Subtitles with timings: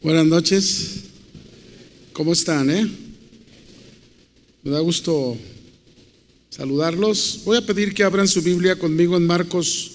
[0.00, 0.90] Buenas noches.
[2.12, 2.88] ¿Cómo están, eh?
[4.62, 5.36] Me da gusto
[6.50, 7.40] saludarlos.
[7.44, 9.94] Voy a pedir que abran su Biblia conmigo en Marcos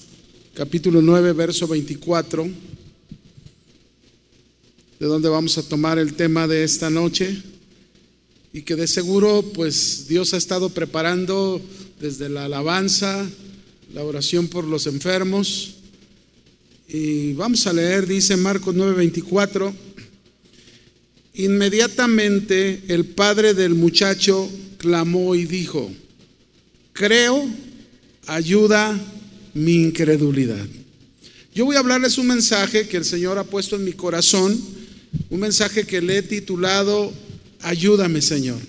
[0.55, 2.49] capítulo 9, verso 24,
[4.99, 7.41] de donde vamos a tomar el tema de esta noche
[8.51, 11.61] y que de seguro pues Dios ha estado preparando
[12.01, 13.25] desde la alabanza,
[13.93, 15.75] la oración por los enfermos.
[16.89, 19.73] Y vamos a leer, dice Marcos 9:24,
[21.35, 25.91] Inmediatamente el padre del muchacho clamó y dijo,
[26.91, 27.47] creo,
[28.27, 28.99] ayuda
[29.53, 30.65] mi incredulidad.
[31.55, 34.59] Yo voy a hablarles un mensaje que el Señor ha puesto en mi corazón,
[35.29, 37.13] un mensaje que le he titulado,
[37.61, 38.59] Ayúdame Señor.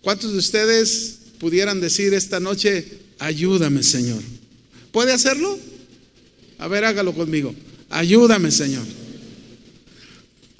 [0.00, 2.84] ¿Cuántos de ustedes pudieran decir esta noche,
[3.18, 4.22] ayúdame Señor?
[4.90, 5.58] ¿Puede hacerlo?
[6.58, 7.54] A ver, hágalo conmigo.
[7.90, 8.84] Ayúdame Señor.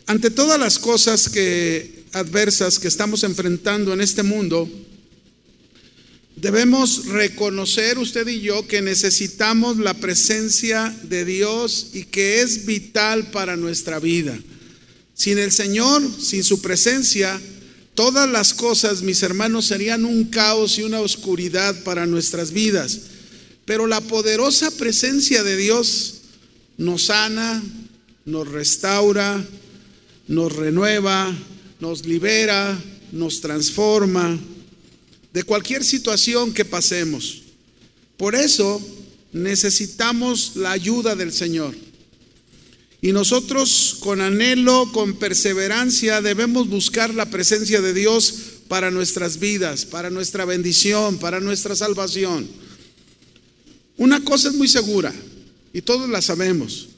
[0.07, 4.69] Ante todas las cosas que adversas que estamos enfrentando en este mundo,
[6.37, 13.31] debemos reconocer usted y yo que necesitamos la presencia de Dios y que es vital
[13.31, 14.39] para nuestra vida.
[15.15, 17.41] Sin el Señor, sin su presencia,
[17.95, 23.01] todas las cosas, mis hermanos, serían un caos y una oscuridad para nuestras vidas.
[23.65, 26.17] Pero la poderosa presencia de Dios
[26.77, 27.63] nos sana,
[28.27, 29.43] nos restaura,
[30.27, 31.35] nos renueva,
[31.81, 32.79] nos libera,
[33.13, 34.39] nos transforma
[35.33, 37.43] de cualquier situación que pasemos.
[38.17, 38.81] Por eso
[39.33, 41.75] necesitamos la ayuda del Señor.
[43.03, 48.35] Y nosotros con anhelo, con perseverancia, debemos buscar la presencia de Dios
[48.69, 52.49] para nuestras vidas, para nuestra bendición, para nuestra salvación.
[53.99, 55.13] Una cosa es muy segura,
[55.73, 56.89] y todos la sabemos,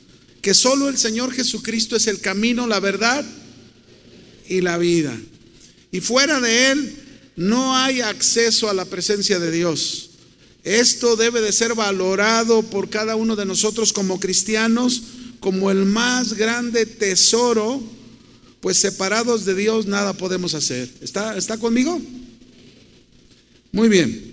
[0.46, 3.24] que solo el Señor Jesucristo es el camino, la verdad
[4.48, 5.12] y la vida.
[5.90, 6.96] Y fuera de Él
[7.34, 10.10] no hay acceso a la presencia de Dios.
[10.62, 15.02] Esto debe de ser valorado por cada uno de nosotros como cristianos
[15.40, 17.82] como el más grande tesoro,
[18.60, 20.88] pues separados de Dios nada podemos hacer.
[21.00, 22.00] ¿Está, está conmigo?
[23.72, 24.32] Muy bien.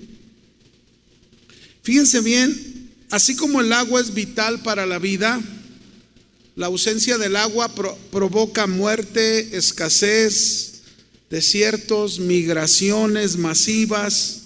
[1.82, 5.42] Fíjense bien, así como el agua es vital para la vida,
[6.56, 7.74] la ausencia del agua
[8.12, 10.82] provoca muerte, escasez,
[11.30, 14.42] desiertos, migraciones masivas.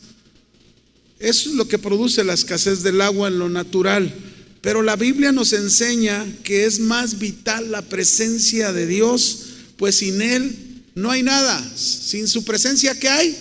[1.19, 4.13] Eso es lo que produce la escasez del agua en lo natural.
[4.61, 9.39] Pero la Biblia nos enseña que es más vital la presencia de Dios,
[9.75, 11.61] pues sin Él no hay nada.
[11.75, 13.37] Sin su presencia, ¿qué hay?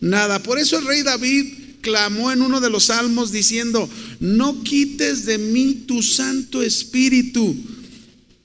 [0.00, 0.42] Nada.
[0.42, 3.88] Por eso el rey David clamó en uno de los salmos diciendo,
[4.20, 7.54] no quites de mí tu Santo Espíritu,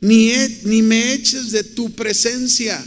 [0.02, 0.34] ni,
[0.64, 2.86] ni me eches de tu presencia.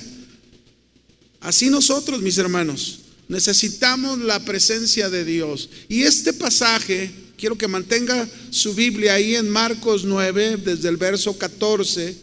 [1.40, 5.70] Así nosotros, mis hermanos, necesitamos la presencia de Dios.
[5.88, 11.38] Y este pasaje, quiero que mantenga su Biblia ahí en Marcos 9, desde el verso
[11.38, 12.16] 14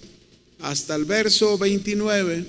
[0.59, 2.45] hasta el verso 29.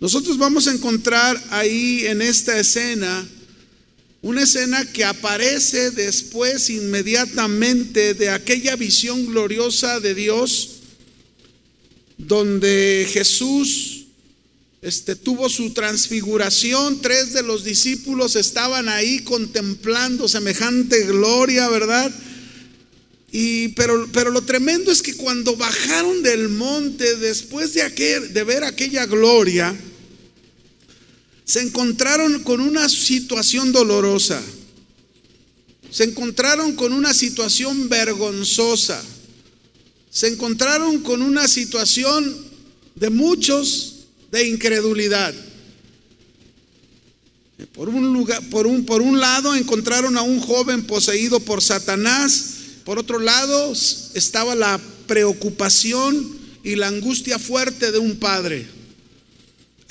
[0.00, 3.26] Nosotros vamos a encontrar ahí en esta escena
[4.24, 10.76] una escena que aparece después inmediatamente de aquella visión gloriosa de Dios,
[12.16, 14.06] donde Jesús
[14.80, 22.10] este, tuvo su transfiguración, tres de los discípulos estaban ahí contemplando semejante gloria, ¿verdad?
[23.30, 28.42] Y, pero, pero lo tremendo es que cuando bajaron del monte, después de, aquel, de
[28.42, 29.76] ver aquella gloria,
[31.44, 34.42] se encontraron con una situación dolorosa,
[35.90, 39.02] se encontraron con una situación vergonzosa,
[40.10, 42.34] se encontraron con una situación
[42.94, 45.34] de muchos de incredulidad.
[47.72, 52.54] Por un, lugar, por, un, por un lado encontraron a un joven poseído por Satanás,
[52.84, 53.72] por otro lado
[54.14, 58.66] estaba la preocupación y la angustia fuerte de un padre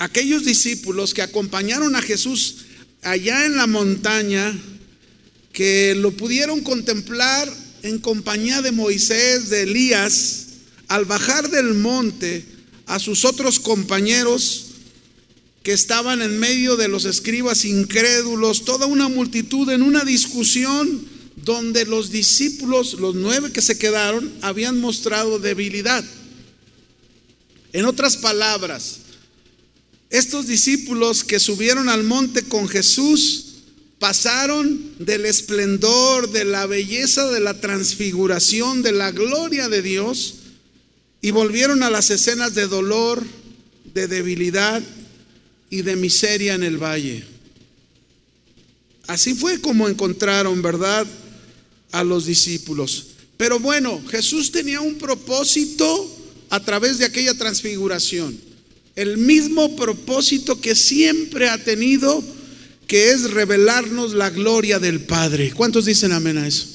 [0.04, 2.56] aquellos discípulos que acompañaron a Jesús
[3.02, 4.56] allá en la montaña,
[5.52, 7.50] que lo pudieron contemplar
[7.82, 10.46] en compañía de Moisés, de Elías,
[10.88, 12.44] al bajar del monte
[12.86, 14.66] a sus otros compañeros
[15.62, 21.06] que estaban en medio de los escribas incrédulos, toda una multitud en una discusión
[21.36, 26.04] donde los discípulos, los nueve que se quedaron, habían mostrado debilidad.
[27.72, 28.98] En otras palabras,
[30.14, 33.46] estos discípulos que subieron al monte con Jesús
[33.98, 40.34] pasaron del esplendor, de la belleza, de la transfiguración, de la gloria de Dios
[41.20, 43.24] y volvieron a las escenas de dolor,
[43.92, 44.80] de debilidad
[45.68, 47.24] y de miseria en el valle.
[49.08, 51.08] Así fue como encontraron, ¿verdad?,
[51.90, 53.06] a los discípulos.
[53.36, 56.16] Pero bueno, Jesús tenía un propósito
[56.50, 58.53] a través de aquella transfiguración.
[58.96, 62.22] El mismo propósito que siempre ha tenido,
[62.86, 65.52] que es revelarnos la gloria del Padre.
[65.52, 66.66] ¿Cuántos dicen amén a eso?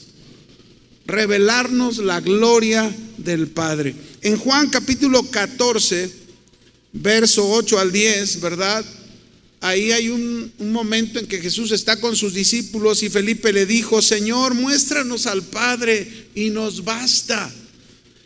[1.05, 3.95] Revelarnos la gloria del Padre.
[4.21, 6.11] En Juan capítulo 14,
[6.93, 8.85] verso 8 al 10, ¿verdad?
[9.61, 14.01] Ahí hay un, momento en que Jesús está con sus discípulos y Felipe le dijo,
[14.01, 17.53] Señor, muéstranos al Padre y nos basta.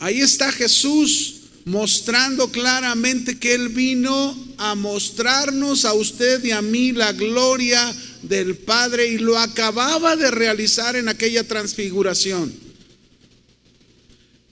[0.00, 1.36] Ahí está Jesús
[1.66, 8.56] mostrando claramente que Él vino a mostrarnos a usted y a mí la gloria del
[8.56, 12.52] Padre y lo acababa de realizar en aquella transfiguración.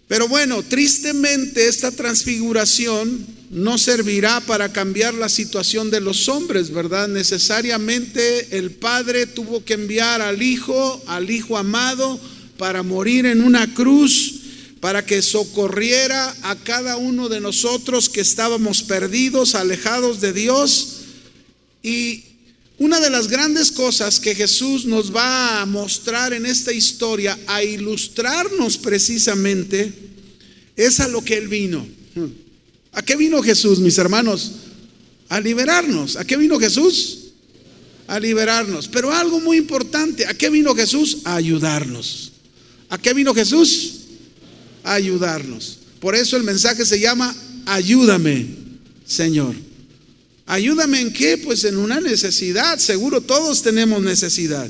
[0.07, 7.09] Pero bueno, tristemente esta transfiguración no servirá para cambiar la situación de los hombres, ¿verdad?
[7.09, 12.21] Necesariamente el Padre tuvo que enviar al Hijo, al Hijo amado,
[12.57, 14.35] para morir en una cruz,
[14.81, 20.99] para que socorriera a cada uno de nosotros que estábamos perdidos, alejados de Dios.
[21.83, 22.25] Y
[22.79, 27.65] una de las grandes cosas que Jesús nos va a mostrar en esta historia, a
[27.65, 29.93] ilustrarnos precisamente,
[30.77, 31.85] es a lo que Él vino.
[32.93, 34.53] ¿A qué vino Jesús, mis hermanos?
[35.29, 36.17] A liberarnos.
[36.17, 37.33] ¿A qué vino Jesús?
[38.07, 38.87] A liberarnos.
[38.87, 41.19] Pero algo muy importante, ¿a qué vino Jesús?
[41.25, 42.33] A ayudarnos.
[42.89, 43.95] ¿A qué vino Jesús?
[44.93, 45.79] Ayudarnos.
[46.01, 47.35] Por eso el mensaje se llama,
[47.67, 48.47] ayúdame,
[49.07, 49.55] Señor.
[50.47, 51.37] ¿Ayúdame en qué?
[51.37, 52.79] Pues en una necesidad.
[52.79, 54.69] Seguro todos tenemos necesidad.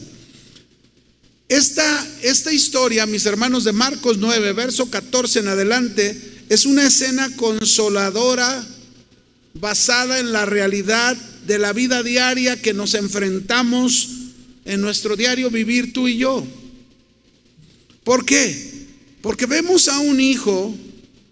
[1.49, 7.35] Esta, esta historia, mis hermanos de Marcos 9, verso 14 en adelante, es una escena
[7.37, 8.67] consoladora
[9.55, 11.17] basada en la realidad
[11.47, 14.11] de la vida diaria que nos enfrentamos
[14.65, 16.47] en nuestro diario vivir tú y yo.
[18.05, 18.68] ¿Por qué?
[19.21, 20.75] Porque vemos a un hijo,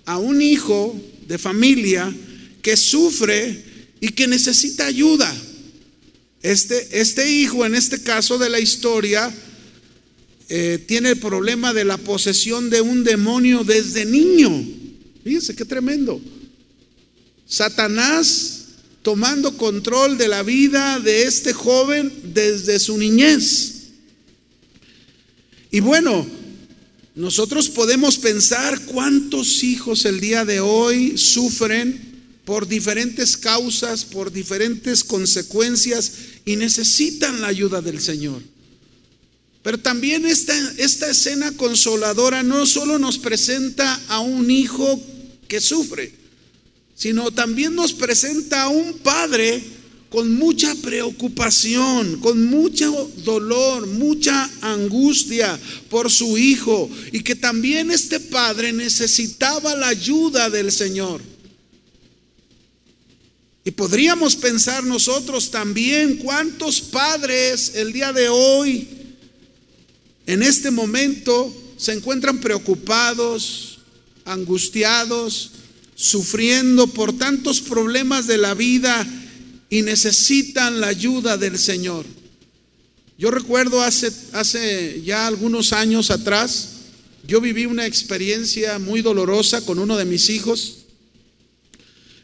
[0.04, 2.14] a un hijo de familia
[2.62, 3.64] que sufre
[4.00, 5.34] y que necesita ayuda.
[6.42, 9.32] Este, este hijo, en este caso de la historia,
[10.48, 14.64] eh, tiene el problema de la posesión de un demonio desde niño.
[15.24, 16.20] Fíjense qué tremendo.
[17.46, 18.66] Satanás
[19.02, 23.90] tomando control de la vida de este joven desde su niñez.
[25.70, 26.26] Y bueno,
[27.16, 32.14] nosotros podemos pensar cuántos hijos el día de hoy sufren
[32.44, 36.12] por diferentes causas, por diferentes consecuencias
[36.44, 38.42] y necesitan la ayuda del Señor.
[39.62, 45.02] Pero también esta, esta escena consoladora no solo nos presenta a un hijo
[45.48, 46.12] que sufre,
[46.94, 49.64] sino también nos presenta a un padre
[50.10, 55.58] con mucha preocupación, con mucho dolor, mucha angustia
[55.90, 61.22] por su hijo y que también este padre necesitaba la ayuda del Señor.
[63.64, 68.88] Y podríamos pensar nosotros también cuántos padres el día de hoy,
[70.26, 73.80] en este momento, se encuentran preocupados,
[74.24, 75.50] angustiados,
[75.96, 79.04] sufriendo por tantos problemas de la vida
[79.68, 82.06] y necesitan la ayuda del Señor.
[83.18, 86.70] Yo recuerdo hace, hace ya algunos años atrás,
[87.26, 90.84] yo viví una experiencia muy dolorosa con uno de mis hijos.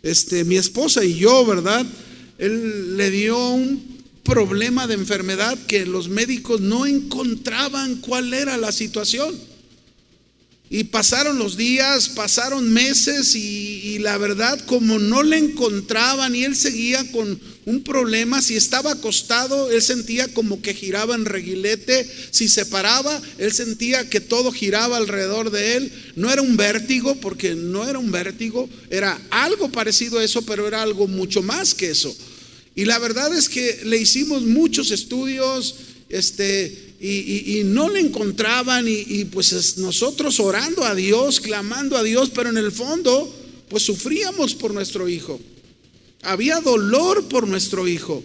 [0.03, 1.87] Este, mi esposa y yo, ¿verdad?
[2.39, 8.73] Él le dio un problema de enfermedad que los médicos no encontraban cuál era la
[8.73, 9.35] situación.
[10.75, 16.57] Y pasaron los días, pasaron meses y, la verdad como no le encontraban y él
[16.57, 22.49] seguía con un problema, si estaba acostado, él sentía como que giraba en reguilete, si
[22.49, 25.93] se paraba, él sentía que todo giraba alrededor de él.
[26.17, 30.67] No era un vértigo, porque no era un vértigo, era algo parecido a eso, pero
[30.67, 32.17] era algo mucho más que eso.
[32.75, 35.75] Y la verdad es que le hicimos muchos estudios,
[36.09, 42.51] este, y, no le encontraban y, pues nosotros orando a Dios, clamando a Dios, pero
[42.51, 43.33] en el fondo
[43.69, 45.41] pues sufríamos por nuestro hijo.
[46.23, 48.23] Había dolor por nuestro hijo.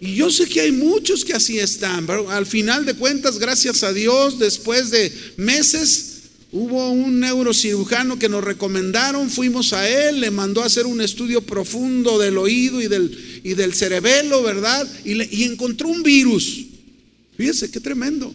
[0.00, 3.82] Y yo sé que hay muchos que así están, pero al final de cuentas, gracias
[3.82, 6.22] a Dios, después de meses,
[6.52, 11.40] hubo un neurocirujano que nos recomendaron, fuimos a él, le mandó a hacer un estudio
[11.40, 14.86] profundo del oído y del, y del cerebelo, ¿verdad?
[15.04, 16.66] Y, y encontró un virus.
[17.36, 18.34] Fíjese, qué tremendo.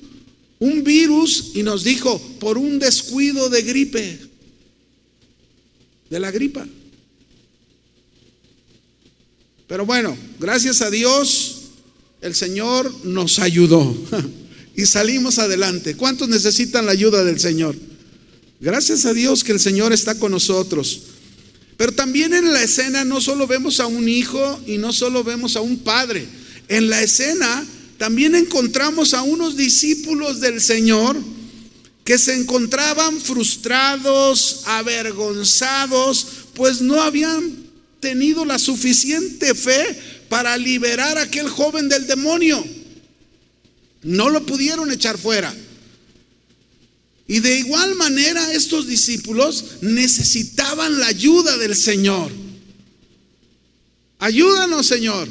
[0.59, 4.19] Un virus y nos dijo, por un descuido de gripe,
[6.09, 6.67] de la gripa.
[9.67, 11.63] Pero bueno, gracias a Dios,
[12.21, 13.95] el Señor nos ayudó
[14.75, 15.95] y salimos adelante.
[15.95, 17.75] ¿Cuántos necesitan la ayuda del Señor?
[18.59, 21.01] Gracias a Dios que el Señor está con nosotros.
[21.75, 25.55] Pero también en la escena no solo vemos a un hijo y no solo vemos
[25.55, 26.25] a un padre.
[26.67, 27.63] En la escena
[27.97, 31.17] también encontramos a unos discípulos del Señor
[32.03, 37.67] que se encontraban frustrados, avergonzados, pues no habían
[37.99, 39.99] tenido la suficiente fe
[40.29, 42.63] para liberar a aquel joven del demonio.
[44.03, 45.53] No lo pudieron echar fuera.
[47.27, 52.31] Y de igual manera estos discípulos necesitaban la ayuda del Señor.
[54.19, 55.27] Ayúdanos, Señor.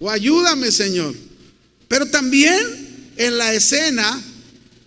[0.00, 1.14] O ayúdame, Señor.
[1.94, 4.20] Pero también en la escena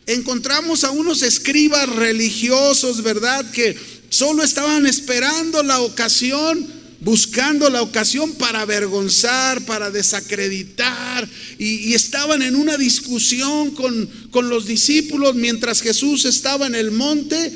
[0.08, 3.50] encontramos a unos escribas religiosos, ¿verdad?
[3.52, 3.78] Que
[4.10, 6.68] solo estaban esperando la ocasión
[7.00, 11.26] buscando la ocasión para avergonzar, para desacreditar,
[11.58, 17.54] y, estaban en una discusión con, con los discípulos mientras Jesús estaba en el monte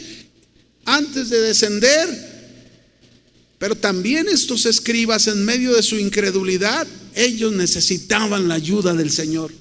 [0.85, 2.30] antes de descender.
[3.61, 9.53] Pero también estos escribas en medio de su incredulidad, ellos necesitaban la ayuda del Señor.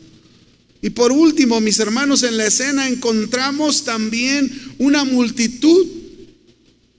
[0.80, 5.86] Y por último, mis hermanos, en la escena encontramos también una multitud,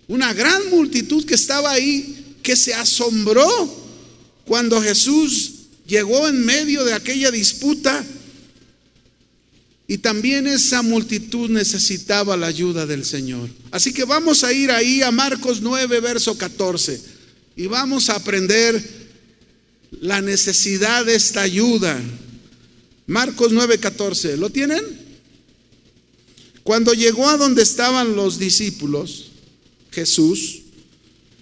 [0.07, 3.49] una gran multitud que estaba ahí que se asombró
[4.45, 5.53] cuando Jesús
[5.87, 8.05] llegó en medio de aquella disputa
[9.91, 13.49] y también esa multitud necesitaba la ayuda del Señor.
[13.71, 17.01] Así que vamos a ir ahí a Marcos 9, verso 14,
[17.57, 18.81] y vamos a aprender
[19.99, 22.01] la necesidad de esta ayuda.
[23.05, 24.81] Marcos 9, 14, ¿lo tienen?
[26.63, 29.31] Cuando llegó a donde estaban los discípulos,
[29.91, 30.61] Jesús,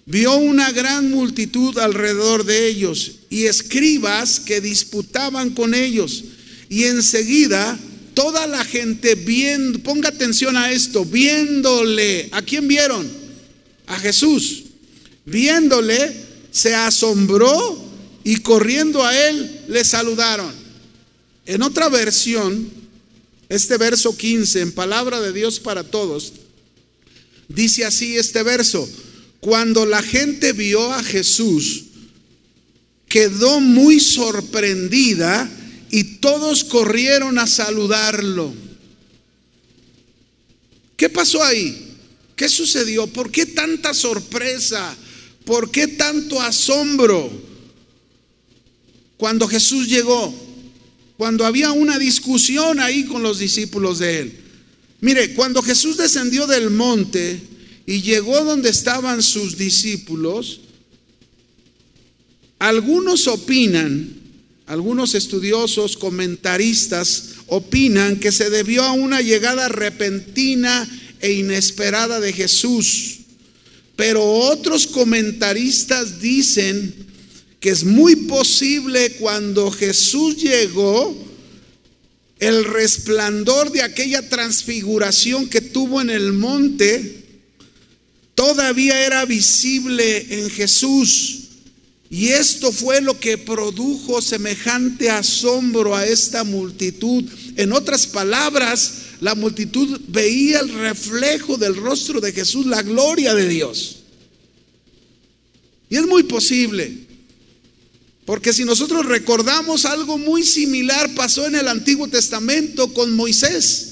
[0.07, 6.23] vio una gran multitud alrededor de ellos y escribas que disputaban con ellos.
[6.67, 7.77] Y enseguida
[8.19, 13.09] toda la gente viendo, ponga atención a esto, viéndole, ¿a quién vieron?
[13.87, 14.63] A Jesús.
[15.23, 16.13] Viéndole,
[16.51, 17.81] se asombró
[18.25, 20.53] y corriendo a él le saludaron.
[21.45, 22.69] En otra versión,
[23.47, 26.33] este verso 15, en palabra de Dios para todos,
[27.47, 28.85] dice así este verso,
[29.39, 31.85] cuando la gente vio a Jesús,
[33.07, 35.49] quedó muy sorprendida
[35.91, 38.53] y todos corrieron a saludarlo.
[40.95, 41.95] ¿Qué pasó ahí?
[42.35, 43.07] ¿Qué sucedió?
[43.07, 44.95] ¿Por qué tanta sorpresa?
[45.45, 47.31] ¿Por qué tanto asombro?
[49.17, 50.33] Cuando Jesús llegó,
[51.17, 54.39] cuando había una discusión ahí con los discípulos de él.
[55.01, 57.41] Mire, cuando Jesús descendió del monte,
[57.89, 60.61] y llegó donde estaban sus discípulos,
[62.59, 64.13] algunos opinan,
[64.69, 70.87] algunos estudiosos, comentaristas, opinan que se debió a una llegada repentina
[71.19, 73.21] e inesperada de Jesús.
[73.95, 76.93] Pero otros comentaristas dicen
[77.59, 81.17] que es muy posible cuando Jesús llegó,
[82.37, 87.23] el resplandor de aquella transfiguración que tuvo en el monte,
[88.35, 91.38] todavía era visible en Jesús.
[92.09, 97.23] Y esto fue lo que produjo semejante asombro a esta multitud.
[97.55, 103.47] En otras palabras, la multitud veía el reflejo del rostro de Jesús, la gloria de
[103.47, 103.97] Dios.
[105.89, 106.91] Y es muy posible,
[108.25, 113.85] porque si nosotros recordamos algo muy similar pasó en el Antiguo Testamento con Moisés.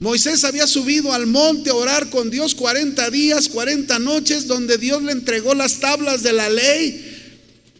[0.00, 5.00] Moisés había subido al monte a orar con Dios 40 días, 40 noches, donde Dios
[5.02, 7.11] le entregó las tablas de la ley.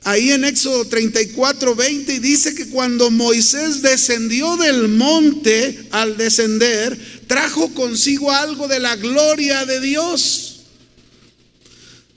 [0.05, 6.99] Ahí en Éxodo 34, 20, y dice que cuando Moisés descendió del monte, al descender,
[7.29, 10.49] trajo consigo algo de la gloria de Dios.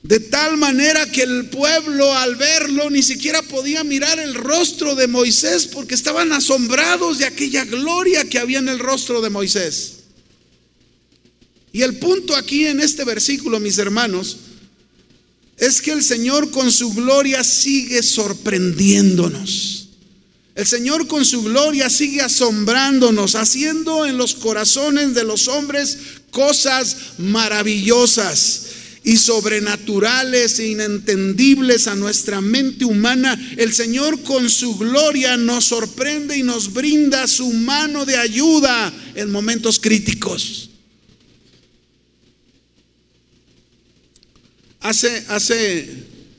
[0.01, 5.07] De tal manera que el pueblo al verlo ni siquiera podía mirar el rostro de
[5.07, 9.93] Moisés porque estaban asombrados de aquella gloria que había en el rostro de Moisés.
[11.71, 14.37] Y el punto aquí en este versículo, mis hermanos,
[15.57, 19.89] es que el Señor con su gloria sigue sorprendiéndonos.
[20.55, 25.97] El Señor con su gloria sigue asombrándonos, haciendo en los corazones de los hombres
[26.31, 28.61] cosas maravillosas
[29.03, 36.37] y sobrenaturales e inentendibles a nuestra mente humana, el Señor con su gloria nos sorprende
[36.37, 40.69] y nos brinda su mano de ayuda en momentos críticos.
[44.85, 45.89] Hace, hace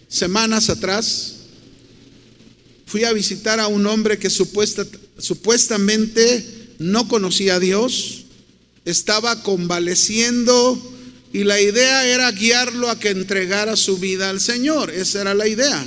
[0.07, 1.35] semanas atrás
[2.87, 4.87] fui a visitar a un hombre que supuesta,
[5.19, 6.47] supuestamente
[6.79, 8.27] no conocía a Dios,
[8.85, 10.81] estaba convaleciendo
[11.33, 14.93] y la idea era guiarlo a que entregara su vida al Señor.
[14.93, 15.85] Esa era la idea.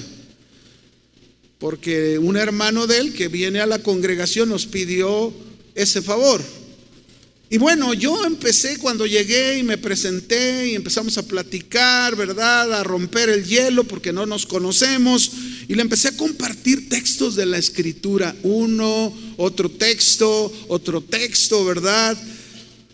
[1.60, 5.34] Porque un hermano de él que viene a la congregación nos pidió
[5.76, 6.42] ese favor.
[7.52, 12.72] Y bueno, yo empecé cuando llegué y me presenté y empezamos a platicar, ¿verdad?
[12.74, 15.32] A romper el hielo porque no nos conocemos.
[15.68, 18.36] Y le empecé a compartir textos de la escritura.
[18.44, 22.16] Uno, otro texto, otro texto, ¿verdad?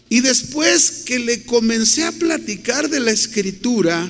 [0.07, 4.09] Y después que le comencé a platicar de la escritura,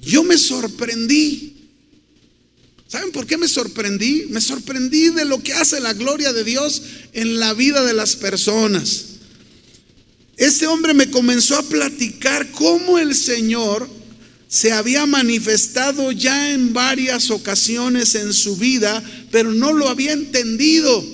[0.00, 1.56] yo me sorprendí.
[2.86, 4.26] ¿Saben por qué me sorprendí?
[4.30, 6.80] Me sorprendí de lo que hace la gloria de Dios
[7.12, 9.07] en la vida de las personas.
[10.38, 13.88] Este hombre me comenzó a platicar cómo el Señor
[14.48, 21.04] se había manifestado ya en varias ocasiones en su vida, pero no lo había entendido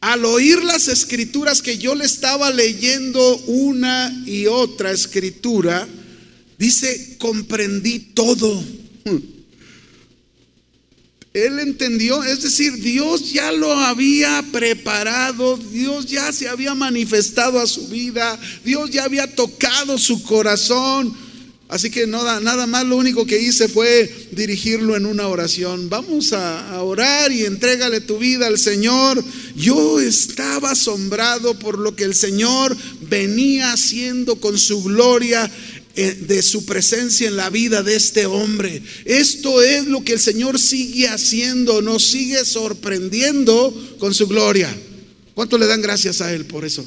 [0.00, 5.86] al oír las escrituras que yo le estaba leyendo una y otra escritura,
[6.58, 8.64] dice, comprendí todo.
[11.32, 17.68] Él entendió, es decir, Dios ya lo había preparado, Dios ya se había manifestado a
[17.68, 21.14] su vida, Dios ya había tocado su corazón.
[21.68, 25.88] Así que nada, nada más lo único que hice fue dirigirlo en una oración.
[25.88, 29.22] Vamos a, orar y entrégale tu vida al Señor.
[29.54, 35.48] Yo estaba asombrado por lo que el Señor venía haciendo con su gloria
[35.94, 38.82] de su presencia en la vida de este hombre.
[39.04, 44.74] Esto es lo que el Señor sigue haciendo, nos sigue sorprendiendo con su gloria.
[45.34, 46.86] ¿Cuánto le dan gracias a Él por eso?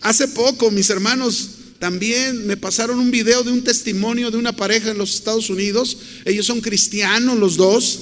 [0.00, 4.90] Hace poco, mis hermanos, también me pasaron un video de un testimonio de una pareja
[4.90, 5.96] en los Estados Unidos.
[6.24, 8.00] Ellos son cristianos los dos.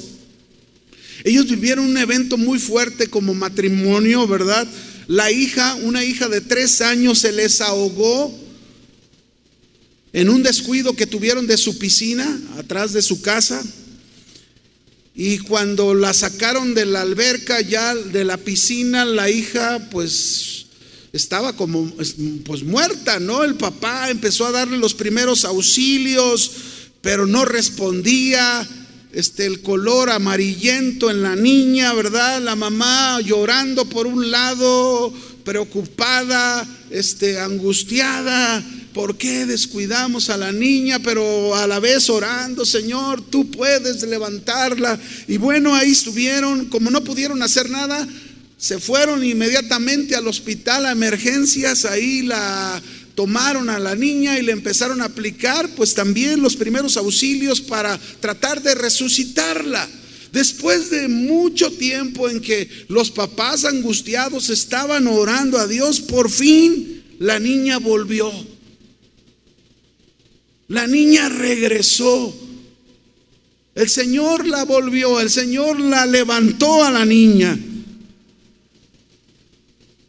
[1.25, 4.67] Ellos vivieron un evento muy fuerte como matrimonio, ¿verdad?
[5.09, 8.46] La hija, una hija de tres años, se les ahogó
[10.17, 13.63] en un descuido que tuvieron de su piscina, atrás de su casa.
[15.15, 20.65] Y cuando la sacaron de la alberca, ya de la piscina, la hija pues
[21.13, 21.93] estaba como
[22.47, 23.45] pues muerta, ¿no?
[23.45, 26.51] El papá empezó a darle los primeros auxilios,
[27.03, 28.67] pero no respondía.
[29.13, 32.41] Este el color amarillento en la niña, ¿verdad?
[32.41, 35.13] La mamá llorando por un lado,
[35.45, 38.65] preocupada, este angustiada,
[38.97, 40.99] ¿por qué descuidamos a la niña?
[41.01, 44.99] Pero a la vez orando, Señor, tú puedes levantarla.
[45.29, 48.09] Y bueno, ahí estuvieron, como no pudieron hacer nada,
[48.57, 52.83] se fueron inmediatamente al hospital a emergencias, ahí la
[53.15, 58.01] tomaron a la niña y le empezaron a aplicar pues también los primeros auxilios para
[58.21, 59.87] tratar de resucitarla.
[60.33, 67.03] Después de mucho tiempo en que los papás angustiados estaban orando a Dios, por fin
[67.19, 68.56] la niña volvió.
[70.69, 72.35] La niña regresó.
[73.75, 77.59] El Señor la volvió, el Señor la levantó a la niña.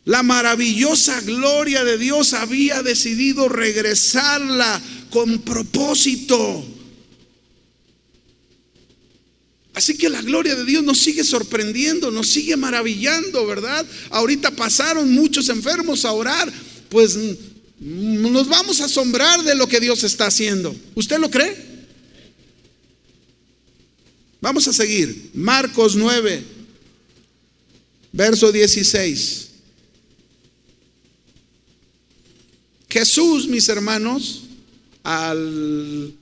[0.06, 6.66] La maravillosa gloria de Dios había decidido regresarla con propósito.
[9.74, 13.86] Así que la gloria de Dios nos sigue sorprendiendo, nos sigue maravillando, ¿verdad?
[14.10, 16.52] Ahorita pasaron muchos enfermos a orar,
[16.90, 17.16] pues
[17.80, 20.76] nos vamos a asombrar de lo que Dios está haciendo.
[20.96, 21.56] ¿Usted lo cree?
[24.42, 25.32] Vamos a seguir.
[25.34, 26.44] Marcos 9,
[28.12, 29.48] verso 16.
[32.90, 34.44] Jesús, mis hermanos,
[35.04, 36.14] al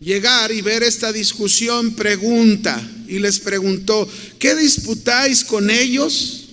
[0.00, 6.48] llegar y ver esta discusión, pregunta y les preguntó, ¿qué disputáis con ellos?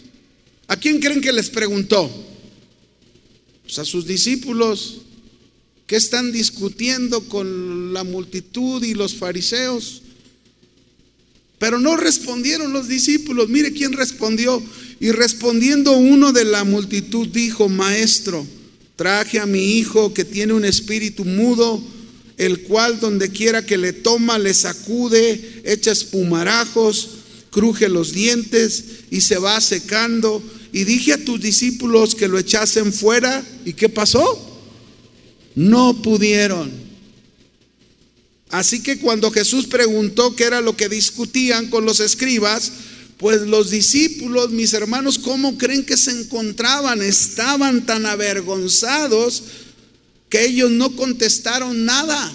[0.68, 2.33] ¿A quién creen que les preguntó?
[3.64, 5.02] Pues a sus discípulos.
[5.88, 10.02] ¿Qué están discutiendo con la multitud y los fariseos?
[11.60, 13.50] Pero no respondieron los discípulos.
[13.50, 14.62] Mire quién respondió.
[15.00, 18.46] Y respondiendo uno de la multitud dijo, maestro,
[18.96, 21.84] traje a mi hijo que tiene un espíritu mudo,
[22.38, 27.10] el cual donde quiera que le toma, le sacude, echa espumarajos,
[27.52, 30.42] cruje los dientes y se va secando.
[30.74, 33.46] Y dije a tus discípulos que lo echasen fuera.
[33.64, 34.60] ¿Y qué pasó?
[35.54, 36.72] No pudieron.
[38.50, 42.72] Así que cuando Jesús preguntó qué era lo que discutían con los escribas,
[43.18, 47.04] pues los discípulos, mis hermanos, ¿cómo creen que se encontraban?
[47.04, 49.44] Estaban tan avergonzados
[50.28, 52.34] que ellos no contestaron nada.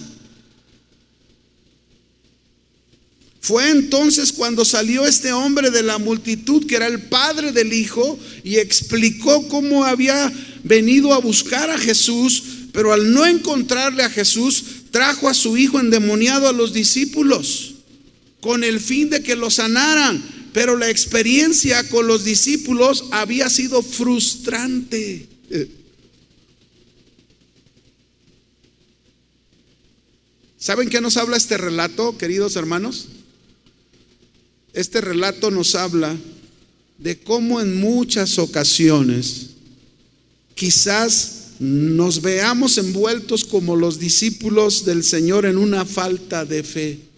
[3.41, 8.19] Fue entonces cuando salió este hombre de la multitud, que era el padre del hijo,
[8.45, 10.33] y explicó cómo había
[10.65, 15.79] venido a buscar a Jesús, pero al no encontrarle a Jesús, trajo a su hijo
[15.81, 17.75] endemoniado a los discípulos
[18.41, 20.23] con el fin de que lo sanaran.
[20.53, 25.29] Pero la experiencia con los discípulos había sido frustrante.
[30.59, 33.09] ¿Saben qué nos habla este relato, queridos hermanos?
[34.73, 36.17] Este relato nos habla
[36.99, 39.51] de cómo en muchas ocasiones
[40.55, 47.09] quizás nos veamos envueltos como los discípulos del Señor en una falta de fe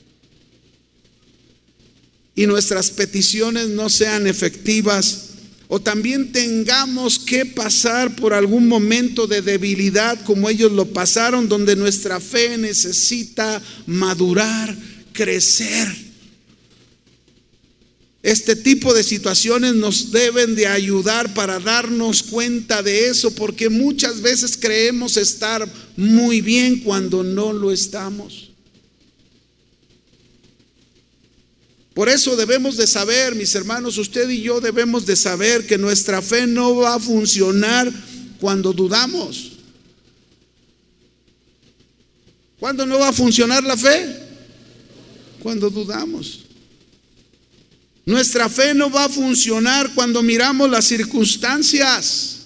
[2.35, 5.27] y nuestras peticiones no sean efectivas
[5.69, 11.77] o también tengamos que pasar por algún momento de debilidad como ellos lo pasaron, donde
[11.77, 14.75] nuestra fe necesita madurar,
[15.13, 16.10] crecer.
[18.23, 24.21] Este tipo de situaciones nos deben de ayudar para darnos cuenta de eso, porque muchas
[24.21, 28.51] veces creemos estar muy bien cuando no lo estamos.
[31.95, 36.21] Por eso debemos de saber, mis hermanos, usted y yo debemos de saber que nuestra
[36.21, 37.91] fe no va a funcionar
[38.39, 39.53] cuando dudamos.
[42.59, 44.15] ¿Cuándo no va a funcionar la fe?
[45.43, 46.50] Cuando dudamos.
[48.11, 52.39] Nuestra fe no va a funcionar cuando miramos las circunstancias.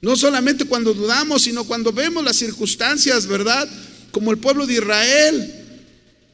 [0.00, 3.68] No solamente cuando dudamos, sino cuando vemos las circunstancias, ¿verdad?
[4.10, 5.54] Como el pueblo de Israel,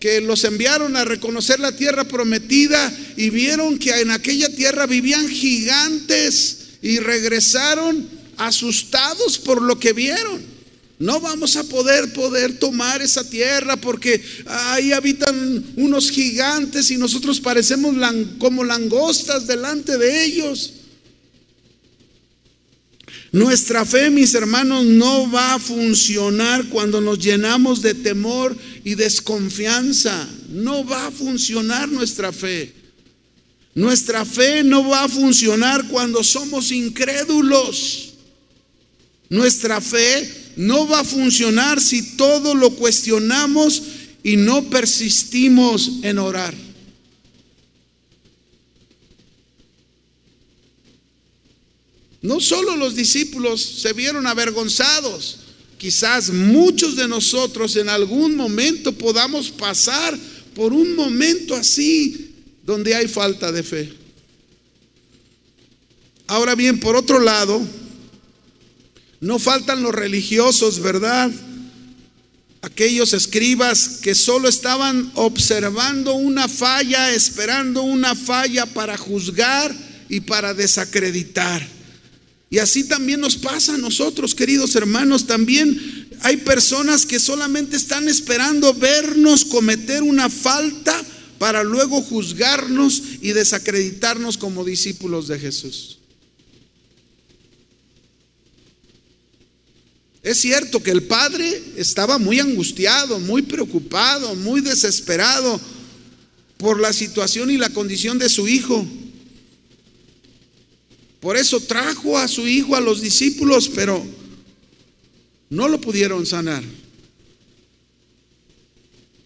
[0.01, 5.29] que los enviaron a reconocer la tierra prometida y vieron que en aquella tierra vivían
[5.29, 10.58] gigantes y regresaron asustados por lo que vieron.
[10.99, 17.41] No vamos a poder poder tomar esa tierra porque ahí habitan unos gigantes y nosotros
[17.41, 17.95] parecemos
[18.39, 20.73] como langostas delante de ellos.
[23.31, 30.29] Nuestra fe, mis hermanos, no va a funcionar cuando nos llenamos de temor y desconfianza.
[30.49, 32.73] No va a funcionar nuestra fe.
[33.75, 38.15] Nuestra fe no va a funcionar cuando somos incrédulos.
[39.29, 43.81] Nuestra fe no va a funcionar si todo lo cuestionamos
[44.25, 46.53] y no persistimos en orar.
[52.21, 55.39] No solo los discípulos se vieron avergonzados,
[55.79, 60.19] quizás muchos de nosotros en algún momento podamos pasar
[60.57, 62.35] por un momento así
[62.67, 63.93] donde hay falta de fe.
[66.27, 67.65] Ahora bien, por otro lado,
[69.21, 71.31] no faltan los religiosos, ¿verdad?
[72.63, 79.75] Aquellos escribas que solo estaban observando una falla, esperando una falla para juzgar
[80.09, 81.67] y para desacreditar.
[82.51, 85.27] Y así también nos pasa a nosotros, queridos hermanos.
[85.27, 90.99] También hay personas que solamente están esperando vernos cometer una falta
[91.39, 95.98] para luego juzgarnos y desacreditarnos como discípulos de Jesús.
[100.23, 105.61] Es cierto que el padre estaba muy angustiado, muy preocupado, muy desesperado
[106.57, 108.87] por la situación y la condición de su hijo.
[111.21, 114.05] Por eso trajo a su hijo a los discípulos, pero
[115.51, 116.63] no lo pudieron sanar.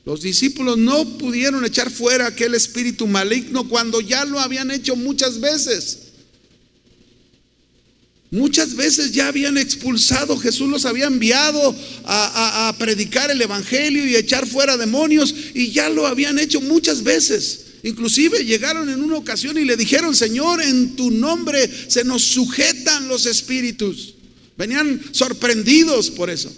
[0.04, 5.40] Los discípulos no pudieron echar fuera aquel espíritu maligno cuando ya lo habían hecho muchas
[5.40, 6.11] veces.
[8.32, 14.46] Muchas veces ya habían expulsado, Jesús los había enviado a, predicar el Evangelio y echar
[14.46, 17.66] fuera demonios y ya lo habían hecho muchas veces.
[17.82, 23.06] Inclusive llegaron en una ocasión y le dijeron, Señor, en tu nombre se nos sujetan
[23.06, 24.14] los espíritus.
[24.56, 26.50] Venían sorprendidos por eso.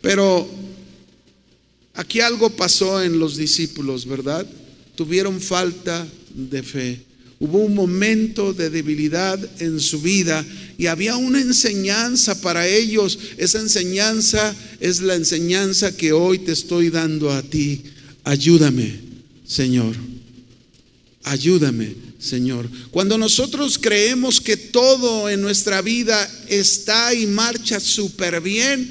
[0.00, 0.50] Pero
[1.94, 4.44] aquí algo pasó en los discípulos, ¿verdad?
[4.96, 7.11] Tuvieron falta de fe.
[7.42, 10.46] Hubo un momento de debilidad en su vida
[10.78, 13.18] y había una enseñanza para ellos.
[13.36, 17.82] Esa enseñanza es la enseñanza que hoy te estoy dando a ti.
[18.22, 18.94] Ayúdame,
[19.44, 19.96] Señor.
[21.24, 22.70] Ayúdame, Señor.
[22.92, 28.88] Cuando nosotros creemos que todo en nuestra vida está y marcha súper bien,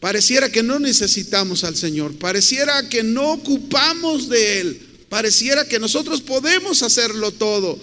[0.00, 4.80] pareciera que no necesitamos al Señor, pareciera que no ocupamos de Él.
[5.14, 7.78] Pareciera que nosotros podemos hacerlo todo.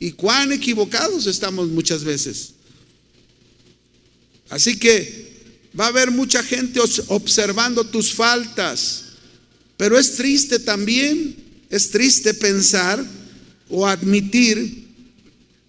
[0.00, 2.54] Y cuán equivocados estamos muchas veces.
[4.48, 9.04] Así que va a haber mucha gente observando tus faltas.
[9.76, 11.36] Pero es triste también,
[11.70, 13.06] es triste pensar
[13.68, 14.88] o admitir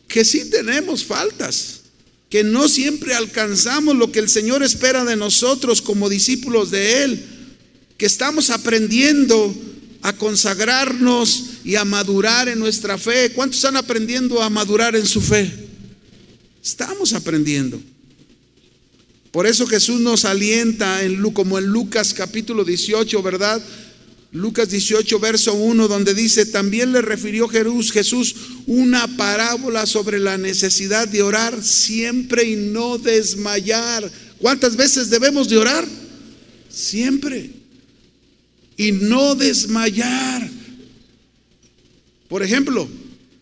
[0.07, 1.81] que sí tenemos faltas,
[2.31, 7.25] que no siempre alcanzamos lo que el Señor espera de nosotros como discípulos de Él,
[7.95, 9.55] que estamos aprendiendo
[10.05, 13.31] a consagrarnos y a madurar en nuestra fe.
[13.31, 15.51] ¿Cuántos están aprendiendo a madurar en su fe?
[16.63, 17.81] Estamos aprendiendo.
[19.31, 23.59] Por eso Jesús nos alienta en, como en Lucas capítulo 18, ¿verdad?
[24.31, 28.35] Lucas 18, verso 1, donde dice, también le refirió Jesús
[28.67, 34.11] una parábola sobre la necesidad de orar siempre y no desmayar.
[34.37, 35.87] ¿Cuántas veces debemos de orar?
[36.69, 37.64] Siempre
[38.77, 40.49] y no desmayar.
[42.27, 42.87] Por ejemplo,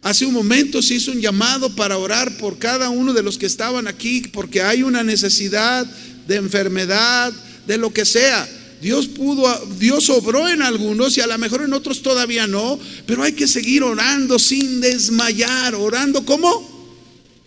[0.02, 3.46] hace un momento se hizo un llamado para orar por cada uno de los que
[3.46, 5.86] estaban aquí porque hay una necesidad
[6.28, 7.34] de enfermedad,
[7.66, 8.48] de lo que sea.
[8.82, 9.48] Dios pudo,
[9.80, 13.48] Dios obró en algunos y a lo mejor en otros todavía no, pero hay que
[13.48, 16.70] seguir orando sin desmayar, orando como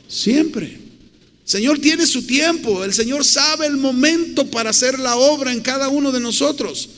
[0.08, 0.80] siempre.
[1.44, 5.88] Señor tiene su tiempo, el Señor sabe el momento para hacer la obra en cada
[5.88, 6.88] uno de nosotros.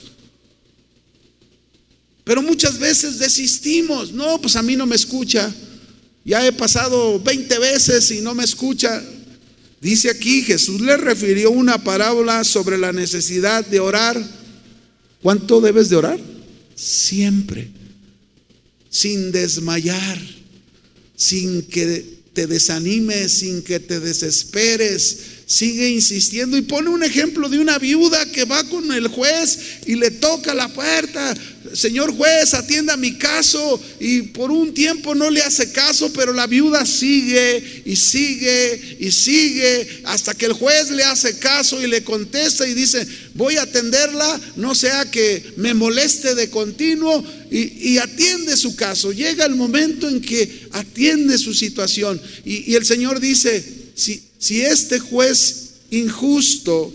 [2.29, 4.13] Pero muchas veces desistimos.
[4.13, 5.51] No, pues a mí no me escucha.
[6.27, 9.03] Ya he pasado 20 veces y no me escucha.
[9.81, 14.23] Dice aquí, Jesús le refirió una parábola sobre la necesidad de orar.
[15.23, 16.21] ¿Cuánto debes de orar?
[16.75, 17.71] Siempre.
[18.91, 20.21] Sin desmayar.
[21.17, 25.19] Sin que te desanimes, sin que te desesperes.
[25.49, 29.95] Sigue insistiendo y pone un ejemplo de una viuda que va con el juez y
[29.95, 31.35] le toca la puerta.
[31.73, 36.47] Señor juez, atienda mi caso y por un tiempo no le hace caso, pero la
[36.47, 42.05] viuda sigue y sigue y sigue hasta que el juez le hace caso y le
[42.05, 48.55] contesta y dice, voy a atenderla, no sea que me moleste de continuo y, atiende
[48.59, 49.13] su caso.
[49.13, 55.01] Llega el momento en que atiende su situación y, el Señor dice, si, si este
[55.01, 56.93] juez injusto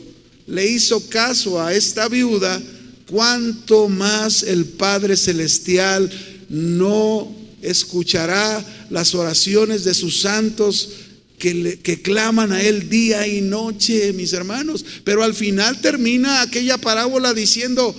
[0.47, 2.61] le hizo caso a esta viuda,
[3.07, 6.09] cuánto más el Padre Celestial
[6.49, 10.89] no escuchará las oraciones de sus santos
[11.37, 14.85] que, que, claman a Él día y noche, mis hermanos.
[15.03, 17.93] Pero al final termina aquella parábola diciendo,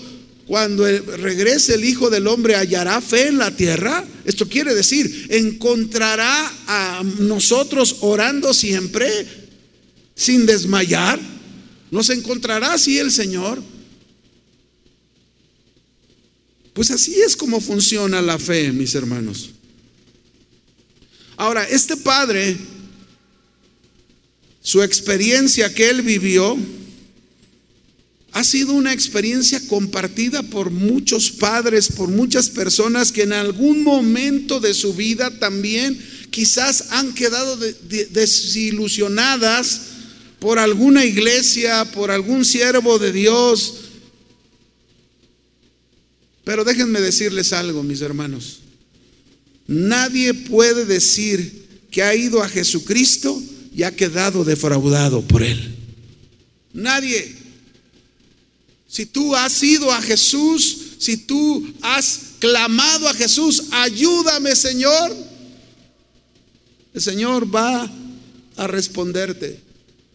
[0.47, 4.05] cuando regrese el Hijo del Hombre, ¿hallará fe en la tierra?
[4.25, 9.27] Esto quiere decir, ¿encontrará a nosotros orando siempre
[10.15, 11.19] sin desmayar?
[11.91, 13.63] ¿Nos encontrará así el Señor?
[16.75, 19.51] Pues así es como funciona la fe, mis hermanos.
[21.37, 22.57] Ahora, este padre,
[24.61, 26.59] su experiencia que él vivió,
[28.35, 34.59] ha sido una experiencia compartida por muchos padres, por muchas personas que en algún momento
[34.59, 35.97] de su vida también
[36.31, 37.57] quizás han quedado
[38.11, 39.83] desilusionadas
[40.40, 43.75] por alguna iglesia, por algún siervo de Dios,
[46.42, 48.62] pero déjenme decirles algo, mis hermanos.
[49.68, 53.40] Nadie puede decir que ha ido a Jesucristo
[53.73, 55.77] y ha quedado defraudado por Él.
[56.73, 57.44] Nadie.
[58.95, 65.13] Si tú has ido a Jesús, si tú has clamado a Jesús, ayúdame Señor,
[66.95, 67.91] el Señor va
[68.55, 69.61] a responderte.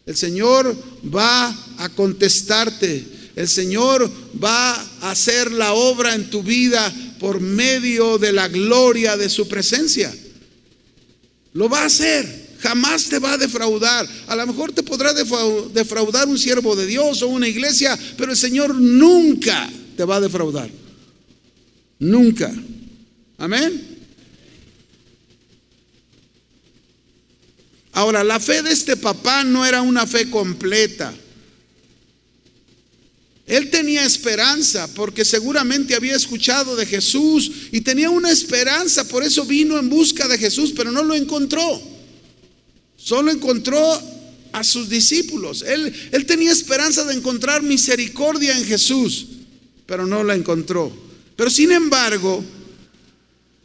[0.05, 0.81] El Señor
[1.13, 3.05] va a contestarte.
[3.35, 4.09] El Señor
[4.41, 6.89] va a hacer la obra en tu vida
[7.19, 10.15] por medio de la gloria de su presencia.
[11.51, 12.48] Lo va a hacer.
[12.59, 14.07] Jamás te va a defraudar.
[14.27, 18.37] A lo mejor te podrá defraudar un siervo de Dios o una iglesia, pero el
[18.37, 20.69] Señor nunca te va a defraudar.
[21.99, 22.53] Nunca.
[23.37, 23.97] Amén.
[27.93, 31.13] Ahora, la fe de este papá no era una fe completa.
[33.45, 39.43] Él tenía esperanza porque seguramente había escuchado de Jesús y tenía una esperanza, por eso
[39.43, 41.98] vino en busca de Jesús, pero no lo encontró.
[43.09, 43.81] Solo encontró
[44.51, 45.63] a sus discípulos.
[45.63, 49.25] Él, él tenía esperanza de encontrar misericordia en Jesús,
[49.87, 50.95] pero no la encontró.
[51.35, 52.43] Pero sin embargo,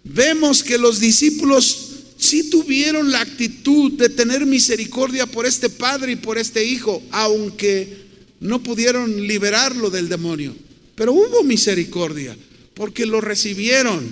[0.03, 6.17] vemos que los discípulos sí tuvieron la actitud de tener misericordia por este padre y
[6.17, 7.99] por este hijo, aunque
[8.41, 10.57] no pudieron liberarlo del demonio,
[10.95, 12.35] pero hubo misericordia,
[12.73, 14.11] porque lo recibieron,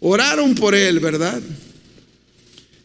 [0.00, 1.40] oraron por él, ¿verdad?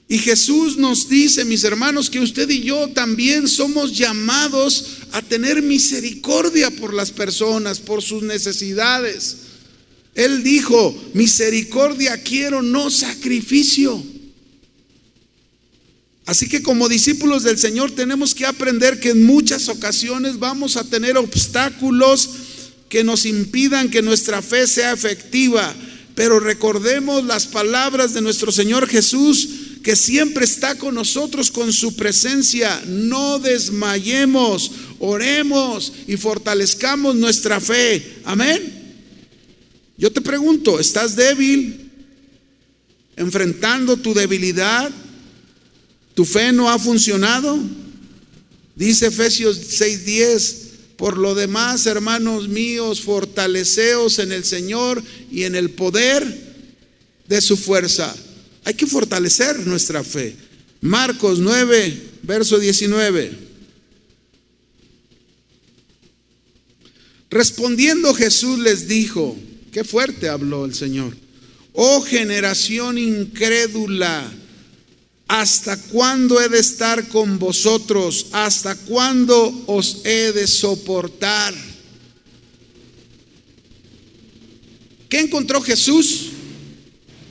[0.09, 5.61] Y Jesús nos dice, mis hermanos, que usted y yo también somos llamados a tener
[5.61, 9.37] misericordia por las personas, por sus necesidades.
[10.15, 14.01] Él dijo, misericordia quiero, no sacrificio.
[16.25, 20.83] Así que como discípulos del Señor tenemos que aprender que en muchas ocasiones vamos a
[20.83, 22.29] tener obstáculos
[22.89, 25.73] que nos impidan que nuestra fe sea efectiva.
[26.15, 29.49] Pero recordemos las palabras de nuestro Señor Jesús,
[29.87, 32.83] que siempre está con nosotros con su presencia.
[32.87, 34.69] No desmayemos,
[34.99, 38.17] oremos y fortalezcamos nuestra fe.
[38.25, 38.97] Amén.
[39.97, 41.89] Yo te pregunto, ¿estás débil?
[43.15, 44.91] ¿Enfrentando tu debilidad?
[46.13, 47.57] ¿Tu fe no ha funcionado?
[48.75, 55.69] Dice Efesios 6:10, por lo demás, hermanos míos, fortaleceos en el Señor y en el
[55.69, 56.57] poder
[57.29, 58.13] de su fuerza.
[58.67, 60.35] Hay que fortalecer nuestra fe.
[60.81, 63.31] Marcos 9, verso 19.
[67.29, 69.37] Respondiendo Jesús les dijo,
[69.71, 71.15] qué fuerte habló el Señor,
[71.71, 74.29] oh generación incrédula
[75.29, 78.27] ¿Hasta cuándo he de estar con vosotros?
[78.33, 81.53] ¿Hasta cuándo os he de soportar?
[85.07, 86.31] ¿Qué encontró Jesús?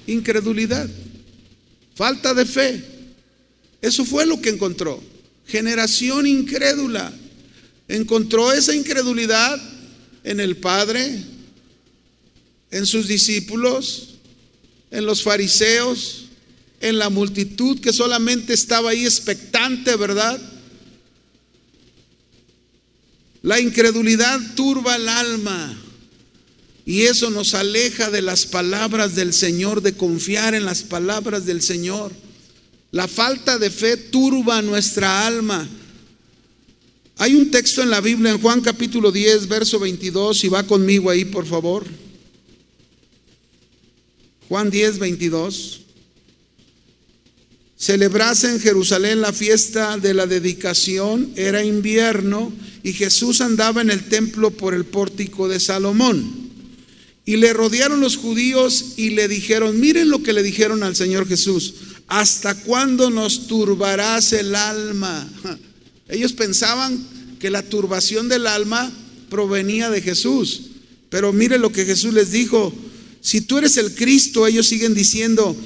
[0.06, 0.88] Incredulidad,
[1.96, 2.84] falta de fe.
[3.80, 5.02] Eso fue lo que encontró.
[5.46, 7.12] Generación incrédula.
[7.88, 9.60] Encontró esa incredulidad
[10.22, 11.22] en el Padre,
[12.70, 14.16] en sus discípulos,
[14.90, 16.26] en los fariseos,
[16.80, 20.38] en la multitud que solamente estaba ahí expectante, ¿verdad?
[23.42, 25.85] La incredulidad turba el alma
[26.86, 31.60] y eso nos aleja de las palabras del Señor, de confiar en las palabras del
[31.60, 32.12] Señor.
[32.92, 35.68] La falta de fe turba nuestra alma.
[37.18, 41.10] Hay un texto en la Biblia, en Juan capítulo 10, verso 22, y va conmigo
[41.10, 41.84] ahí, por favor.
[44.48, 45.80] Juan 10, 22
[47.76, 52.50] celebrase en Jerusalén la fiesta de la dedicación, era invierno
[52.82, 56.35] y Jesús andaba en el templo por el pórtico de Salomón.
[57.26, 61.26] Y le rodearon los judíos y le dijeron, miren lo que le dijeron al Señor
[61.26, 61.74] Jesús,
[62.06, 65.28] ¿hasta cuándo nos turbarás el alma?
[66.08, 67.04] Ellos pensaban
[67.40, 68.92] que la turbación del alma
[69.28, 70.62] provenía de Jesús,
[71.10, 72.72] pero mire lo que Jesús les dijo,
[73.20, 75.56] si tú eres el Cristo, ellos siguen diciendo,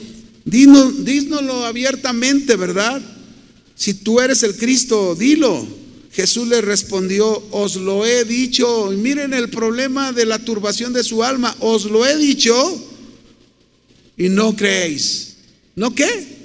[0.46, 3.02] dínoslo abiertamente, ¿verdad?
[3.74, 5.66] Si tú eres el Cristo, dilo.
[6.12, 8.92] Jesús le respondió, os lo he dicho.
[8.92, 11.54] Y miren el problema de la turbación de su alma.
[11.60, 12.54] Os lo he dicho
[14.16, 15.36] y no creéis.
[15.76, 16.40] ¿No qué?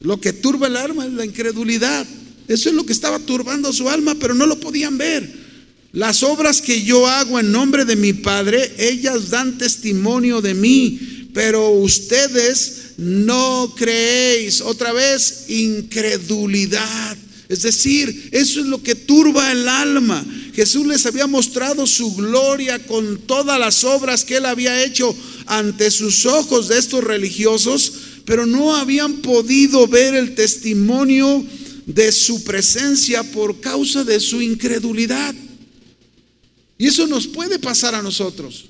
[0.00, 2.06] Lo que turba el alma es la incredulidad.
[2.46, 5.48] Eso es lo que estaba turbando su alma, pero no lo podían ver.
[5.92, 11.18] Las obras que yo hago en nombre de mi Padre, ellas dan testimonio de mí
[11.38, 14.60] pero ustedes no creéis.
[14.60, 17.16] Otra vez, incredulidad.
[17.48, 20.24] Es decir, eso es lo que turba el alma.
[20.54, 25.14] Jesús les había mostrado su gloria con todas las obras que él había hecho
[25.46, 27.92] ante sus ojos de estos religiosos,
[28.26, 31.44] pero no habían podido ver el testimonio
[31.86, 35.34] de su presencia por causa de su incredulidad.
[36.76, 38.66] Y eso nos puede pasar a nosotros.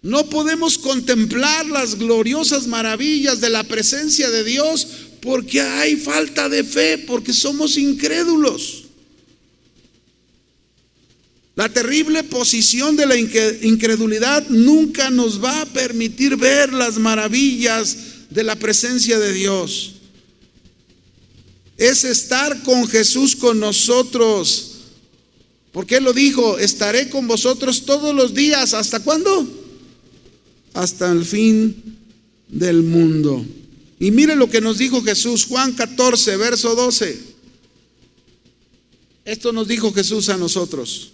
[0.00, 4.86] No podemos contemplar las gloriosas maravillas de la presencia de Dios
[5.20, 8.84] porque hay falta de fe, porque somos incrédulos.
[11.54, 17.96] La terrible posición de la incredulidad nunca nos va a permitir ver las maravillas
[18.30, 19.94] de la presencia de Dios.
[21.76, 24.76] Es estar con Jesús con nosotros.
[25.72, 28.74] Porque Él lo dijo, estaré con vosotros todos los días.
[28.74, 29.58] ¿Hasta cuándo?
[30.78, 31.74] hasta el fin
[32.48, 33.44] del mundo.
[34.00, 37.18] Y mire lo que nos dijo Jesús, Juan 14, verso 12.
[39.24, 41.12] Esto nos dijo Jesús a nosotros.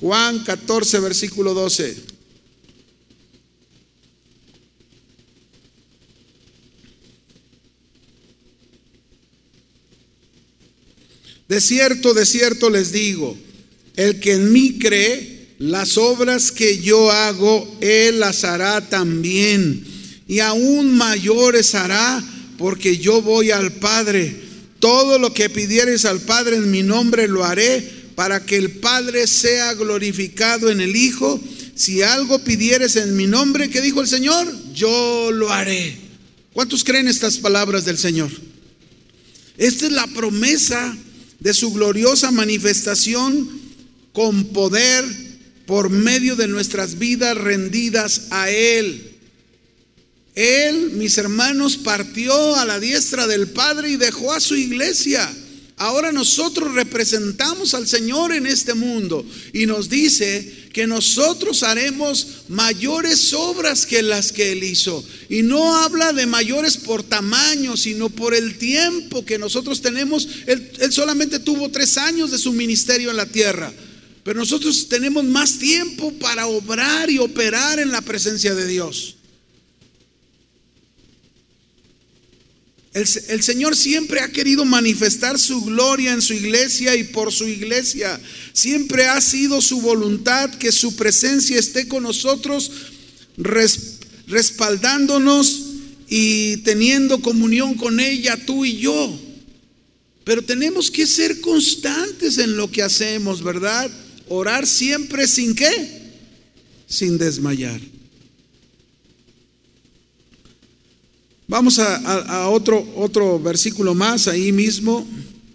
[0.00, 2.14] Juan 14, versículo 12.
[11.48, 13.36] De cierto, de cierto les digo,
[13.96, 19.93] el que en mí cree, las obras que yo hago, él las hará también.
[20.26, 22.22] Y aún mayores hará,
[22.56, 24.34] porque yo voy al Padre.
[24.78, 29.26] Todo lo que pidieres al Padre en mi nombre lo haré, para que el Padre
[29.26, 31.40] sea glorificado en el Hijo.
[31.74, 34.46] Si algo pidieres en mi nombre, ¿qué dijo el Señor?
[34.72, 35.96] Yo lo haré.
[36.52, 38.30] ¿Cuántos creen estas palabras del Señor?
[39.56, 40.96] Esta es la promesa
[41.40, 43.48] de su gloriosa manifestación
[44.12, 45.04] con poder
[45.66, 49.13] por medio de nuestras vidas rendidas a Él.
[50.34, 55.32] Él, mis hermanos, partió a la diestra del Padre y dejó a su iglesia.
[55.76, 63.32] Ahora nosotros representamos al Señor en este mundo y nos dice que nosotros haremos mayores
[63.32, 65.04] obras que las que Él hizo.
[65.28, 70.28] Y no habla de mayores por tamaño, sino por el tiempo que nosotros tenemos.
[70.46, 73.72] Él, él solamente tuvo tres años de su ministerio en la tierra,
[74.22, 79.16] pero nosotros tenemos más tiempo para obrar y operar en la presencia de Dios.
[82.94, 88.20] El, Señor siempre ha querido manifestar su gloria en su iglesia y por su iglesia.
[88.52, 92.70] Siempre ha sido su voluntad que su presencia esté con nosotros,
[94.28, 95.62] respaldándonos
[96.08, 99.20] y teniendo comunión con ella, tú y yo.
[100.22, 103.90] Pero tenemos que ser constantes en lo que hacemos, ¿verdad?
[104.28, 106.12] Orar siempre sin qué?
[106.86, 107.80] Sin desmayar.
[111.54, 115.06] Vamos a, otro, otro versículo más ahí mismo,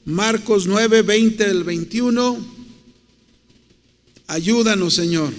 [0.06, 2.38] Marcos 9, 20 al 21.
[4.28, 5.34] Ayúdanos, Señor.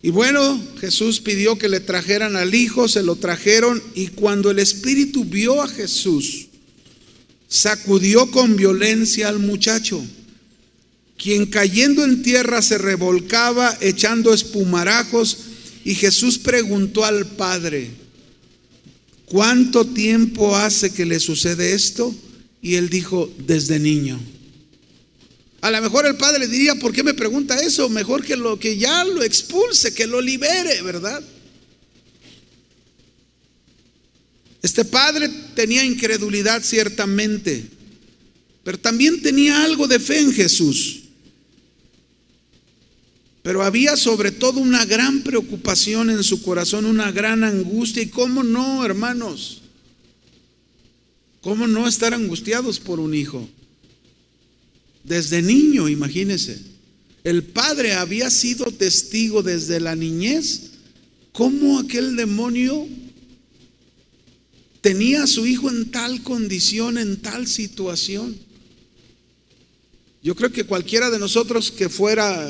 [0.00, 4.60] Y bueno, Jesús pidió que le trajeran al hijo, se lo trajeron y cuando el
[4.60, 6.46] Espíritu vio a Jesús,
[7.48, 10.00] sacudió con violencia al muchacho,
[11.18, 15.36] quien cayendo en tierra se revolcaba echando espumarajos
[15.84, 17.90] y Jesús preguntó al Padre,
[19.30, 22.12] ¿cuánto tiempo hace que le sucede esto?
[22.60, 24.20] Y él dijo, desde niño.
[25.60, 27.88] A lo mejor el padre le diría, ¿por qué me pregunta eso?
[27.88, 31.22] Mejor que lo que ya lo expulse, que lo libere, ¿verdad?
[34.62, 37.64] Este padre tenía incredulidad ciertamente,
[38.64, 40.99] pero también tenía algo de fe en Jesús.
[43.42, 48.02] Pero había sobre todo una gran preocupación en su corazón, una gran angustia.
[48.02, 49.62] ¿Y cómo no, hermanos?
[51.40, 53.48] ¿Cómo no estar angustiados por un hijo?
[55.04, 56.60] Desde niño, imagínense.
[57.24, 60.70] El padre había sido testigo desde la niñez
[61.32, 62.86] cómo aquel demonio
[64.80, 68.36] tenía a su hijo en tal condición, en tal situación.
[70.22, 72.46] Yo creo que cualquiera de nosotros que fuera,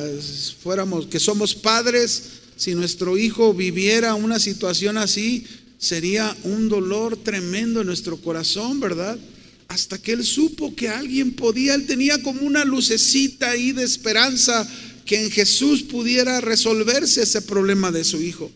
[0.60, 2.22] fuéramos, que somos padres,
[2.56, 5.46] si nuestro hijo viviera una situación así,
[5.78, 9.16] sería un dolor tremendo en nuestro corazón, ¿verdad?
[9.68, 14.68] Hasta que él supo que alguien podía, él tenía como una lucecita ahí de esperanza
[15.06, 18.50] que en Jesús pudiera resolverse ese problema de su hijo.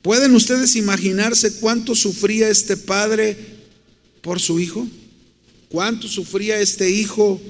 [0.00, 3.36] ¿Pueden ustedes imaginarse cuánto sufría este padre
[4.22, 4.86] por su hijo?
[5.74, 7.40] Cuánto sufría este hijo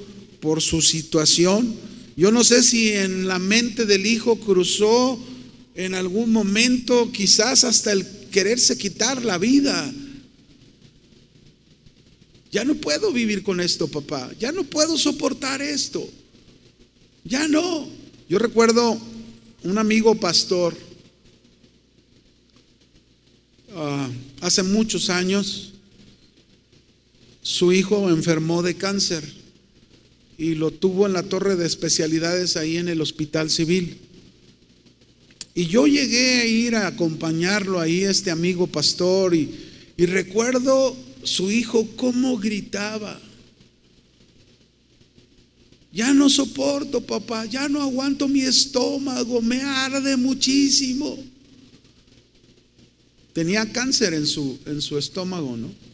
[0.41, 1.77] por su situación.
[2.17, 5.19] Yo no sé si en la mente del hijo cruzó
[5.75, 9.93] en algún momento quizás hasta el quererse quitar la vida.
[12.51, 14.33] Ya no puedo vivir con esto, papá.
[14.41, 16.09] Ya no puedo soportar esto.
[17.25, 17.87] Ya no.
[18.27, 18.99] Yo recuerdo
[19.65, 20.75] un amigo pastor
[23.75, 24.09] ah,
[24.41, 25.74] hace muchos años
[27.45, 29.23] su hijo enfermó de cáncer
[30.39, 33.99] y lo tuvo en la torre de especialidades ahí en el hospital civil.
[35.55, 39.55] Y yo llegué a ir a acompañarlo ahí, este amigo pastor, y,
[39.95, 43.21] y recuerdo su hijo cómo gritaba.
[45.93, 51.23] Ya no soporto, papá, ya no aguanto mi estómago, me arde muchísimo.
[53.35, 55.94] Tenía cáncer en su, en su estómago, ¿no?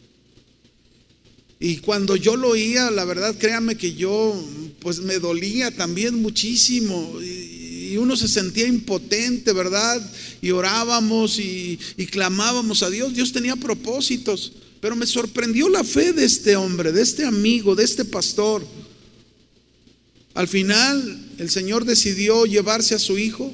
[1.60, 4.34] Y cuando yo lo oía, la verdad, créame que yo,
[4.80, 7.20] pues me dolía también muchísimo.
[7.20, 10.00] Y, uno se sentía impotente, ¿verdad?
[10.40, 11.76] Y orábamos y
[12.10, 13.12] clamábamos a Dios.
[13.14, 14.52] Dios tenía propósitos.
[14.80, 18.66] Pero me sorprendió la fe de este hombre, de este amigo, de este pastor.
[20.34, 23.52] Al final el Señor decidió llevarse a su hijo.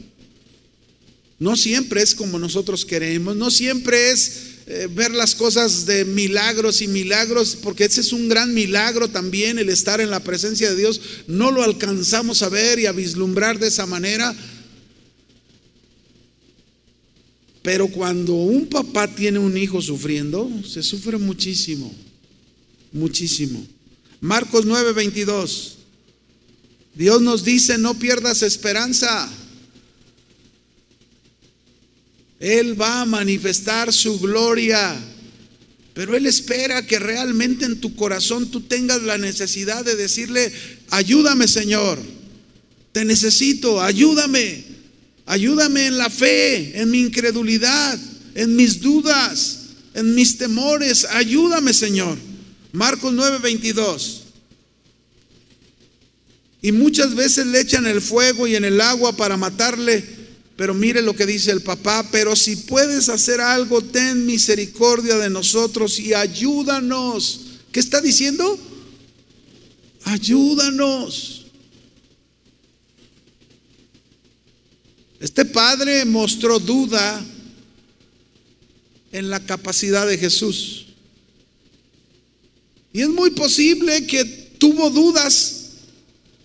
[1.39, 6.83] No siempre es como nosotros queremos, no siempre es eh, ver las cosas de milagros
[6.83, 10.77] y milagros, porque ese es un gran milagro también, el estar en la presencia de
[10.77, 11.01] Dios.
[11.29, 14.35] No lo alcanzamos a ver y a vislumbrar de esa manera.
[17.63, 21.95] Pero cuando un papá tiene un hijo sufriendo, se sufre muchísimo,
[22.93, 23.65] muchísimo.
[24.21, 25.75] Marcos 9:22.
[26.97, 29.29] Dios nos dice, no pierdas esperanza.
[32.41, 34.95] Él va a manifestar su gloria,
[35.95, 40.53] pero Él espera que realmente en tu corazón tú tengas la necesidad de decirle,
[40.91, 41.99] ayúdame Señor,
[42.93, 44.65] te necesito, ayúdame,
[45.25, 47.99] ayúdame en la fe, en mi incredulidad,
[48.35, 49.61] en mis dudas,
[49.95, 52.19] en mis temores, ayúdame Señor.
[52.73, 54.23] Marcos 9:22.
[56.61, 60.05] Y muchas veces le echan el fuego y en el agua para matarle.
[60.57, 65.29] Pero mire lo que dice el papá, pero si puedes hacer algo, ten misericordia de
[65.29, 67.41] nosotros y ayúdanos.
[67.71, 68.59] ¿Qué está diciendo?
[70.05, 71.47] Ayúdanos.
[75.21, 77.25] Este padre mostró duda
[79.13, 80.87] en la capacidad de Jesús.
[82.95, 85.65] Y es muy posible que tuvo dudas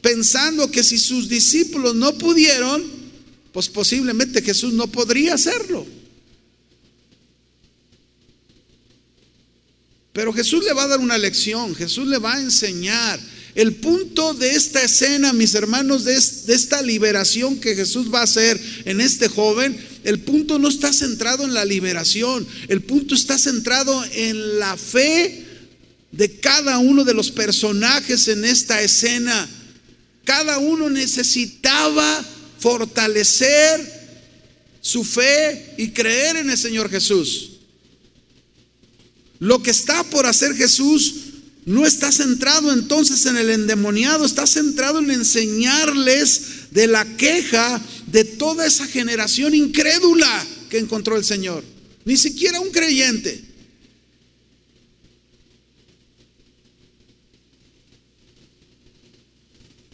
[0.02, 3.01] pensando que si sus discípulos no pudieron,
[3.52, 5.86] pues posiblemente Jesús no podría hacerlo.
[10.14, 13.20] Pero Jesús le va a dar una lección, Jesús le va a enseñar.
[13.54, 18.60] El punto de esta escena, mis hermanos, de, esta liberación que Jesús va a hacer
[18.86, 24.04] en este joven, el punto no está centrado en la liberación, el punto está centrado
[24.14, 25.46] en la fe
[26.12, 29.50] de cada uno de los personajes en esta escena.
[30.24, 32.26] Cada uno necesitaba
[32.62, 34.02] fortalecer
[34.82, 37.52] su fe y creer en el Señor Jesús.
[39.40, 41.16] Lo que está por hacer Jesús
[41.66, 48.24] no está centrado entonces en el endemoniado, está centrado en enseñarles de la queja de
[48.24, 51.64] toda esa generación incrédula que encontró el Señor.
[52.06, 53.51] Ni siquiera un creyente.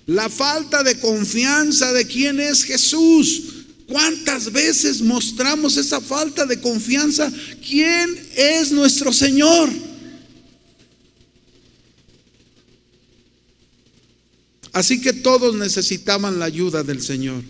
[0.07, 3.43] La falta de confianza de quién es Jesús.
[3.87, 7.31] ¿Cuántas veces mostramos esa falta de confianza?
[7.65, 9.69] ¿Quién es nuestro Señor?
[14.71, 17.43] Así que todos necesitaban la ayuda del Señor.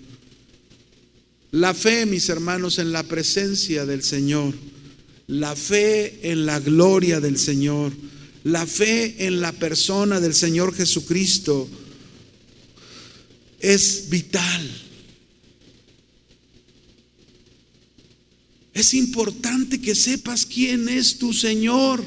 [1.52, 4.56] La fe, mis hermanos, en la presencia del Señor.
[5.28, 7.92] La fe en la gloria del Señor.
[8.44, 11.70] La fe en la persona del Señor Jesucristo
[13.60, 14.88] es vital.
[18.74, 22.04] Es importante que sepas quién es tu Señor.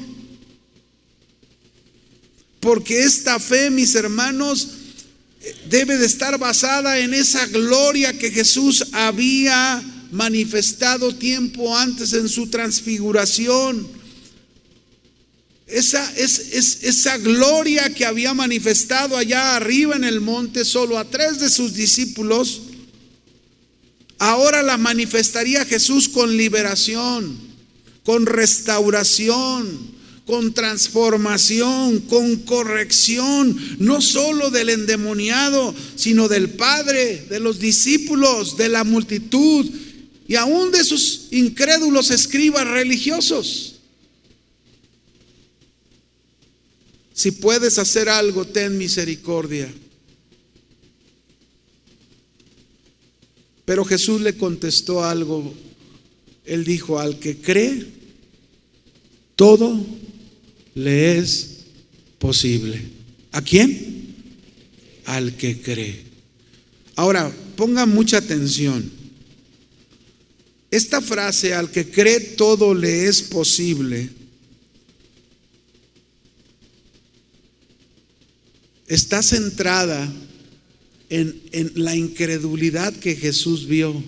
[2.61, 4.69] Porque esta fe, mis hermanos,
[5.69, 12.47] debe de estar basada en esa gloria que Jesús había manifestado tiempo antes en su
[12.47, 14.00] transfiguración.
[15.71, 21.39] Esa, es, esa gloria que había manifestado allá arriba en el monte solo a tres
[21.39, 22.61] de sus discípulos,
[24.19, 27.37] ahora la manifestaría Jesús con liberación,
[28.03, 29.91] con restauración,
[30.25, 38.67] con transformación, con corrección, no solo del endemoniado, sino del Padre, de los discípulos, de
[38.67, 39.69] la multitud
[40.27, 43.70] y aún de sus incrédulos escribas religiosos.
[47.13, 49.71] Si puedes hacer algo, ten misericordia.
[53.65, 55.53] Pero Jesús le contestó algo.
[56.45, 57.85] Él dijo, al que cree,
[59.35, 59.85] todo
[60.73, 61.59] le es
[62.17, 62.81] posible.
[63.31, 64.15] ¿A quién?
[65.05, 66.03] Al que cree.
[66.95, 68.89] Ahora, ponga mucha atención.
[70.69, 74.20] Esta frase, al que cree, todo le es posible
[78.91, 80.11] está centrada
[81.09, 81.41] en,
[81.75, 84.03] la incredulidad que Jesús vio.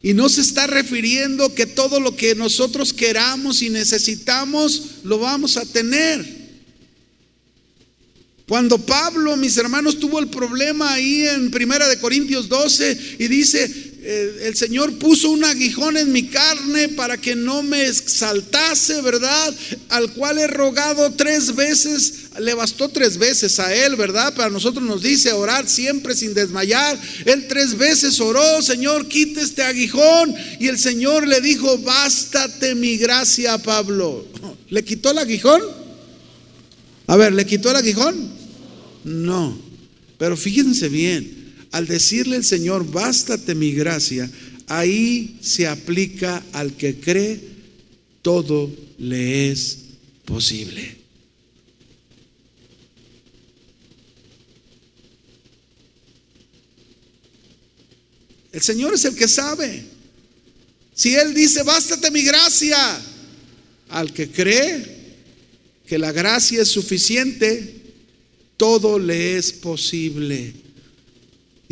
[0.00, 5.56] Y no se está refiriendo que todo lo que nosotros queramos y necesitamos lo vamos
[5.56, 6.44] a tener.
[8.46, 13.93] Cuando Pablo, mis hermanos, tuvo el problema ahí en Primera de Corintios 12 y dice,
[14.06, 19.54] eh, el Señor puso un aguijón en mi carne para que no me exaltase, ¿verdad?
[19.88, 24.34] Al cual he rogado tres veces, le bastó tres veces a él, ¿verdad?
[24.34, 27.00] Para nosotros nos dice orar siempre sin desmayar.
[27.24, 30.34] Él tres veces oró, Señor, quite este aguijón.
[30.60, 34.26] Y el Señor le dijo, bástate mi gracia, Pablo.
[34.68, 35.62] ¿Le quitó el aguijón?
[37.06, 38.32] A ver, ¿le quitó el aguijón?
[39.04, 39.58] No.
[40.18, 41.43] Pero fíjense bien,
[41.74, 44.30] al decirle el Señor, bástate mi gracia,
[44.68, 47.40] ahí se aplica al que cree,
[48.22, 49.78] todo le es
[50.24, 50.96] posible.
[58.52, 59.84] El Señor es el que sabe.
[60.94, 62.78] Si Él dice, bástate mi gracia,
[63.88, 65.16] al que cree
[65.88, 67.82] que la gracia es suficiente,
[68.56, 70.62] todo le es posible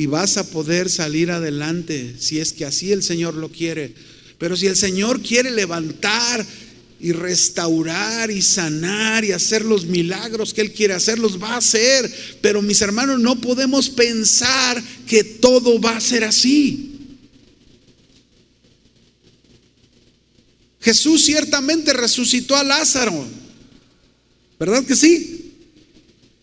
[0.03, 3.95] y vas a poder salir adelante si es que así el Señor lo quiere.
[4.37, 6.45] Pero si el Señor quiere levantar
[6.99, 11.59] y restaurar y sanar y hacer los milagros que Él quiere hacer, los va a
[11.59, 12.13] hacer.
[12.41, 16.99] Pero mis hermanos, no podemos pensar que todo va a ser así.
[20.81, 23.25] Jesús ciertamente resucitó a Lázaro.
[24.59, 25.53] ¿Verdad que sí?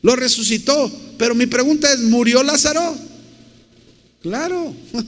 [0.01, 0.89] Lo resucitó.
[1.17, 3.08] Pero mi pregunta es, ¿murió Lázaro?
[4.21, 4.73] Claro.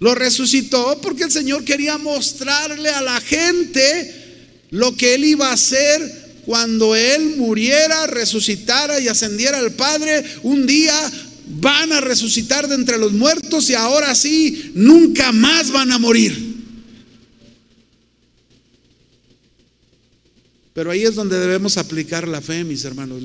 [0.00, 4.16] Lo resucitó porque el Señor quería mostrarle a la gente
[4.70, 10.24] lo que Él iba a hacer cuando Él muriera, resucitara y ascendiera al Padre.
[10.42, 10.94] Un día
[11.60, 16.50] van a resucitar de entre los muertos y ahora sí, nunca más van a morir.
[20.72, 23.22] Pero ahí es donde debemos aplicar la fe, mis hermanos.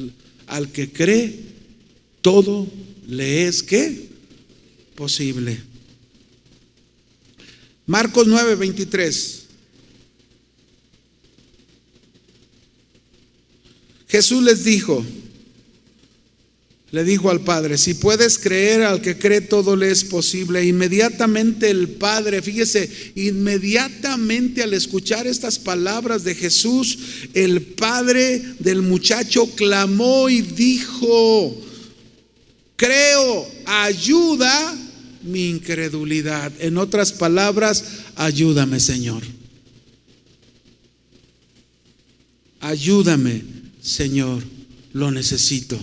[0.48, 1.40] Al que cree,
[2.22, 2.68] todo
[3.08, 4.15] le es que
[4.96, 5.62] posible.
[7.86, 9.42] Marcos 9, 23.
[14.08, 15.06] Jesús les dijo,
[16.92, 20.64] le dijo al Padre, si puedes creer al que cree todo le es posible.
[20.64, 26.98] Inmediatamente el Padre, fíjese, inmediatamente al escuchar estas palabras de Jesús,
[27.34, 31.62] el Padre del muchacho clamó y dijo,
[32.78, 34.85] creo, ayuda
[35.26, 36.52] mi incredulidad.
[36.60, 37.84] En otras palabras,
[38.16, 39.24] ayúdame Señor.
[42.60, 43.44] Ayúdame
[43.82, 44.44] Señor,
[44.94, 45.78] lo necesito.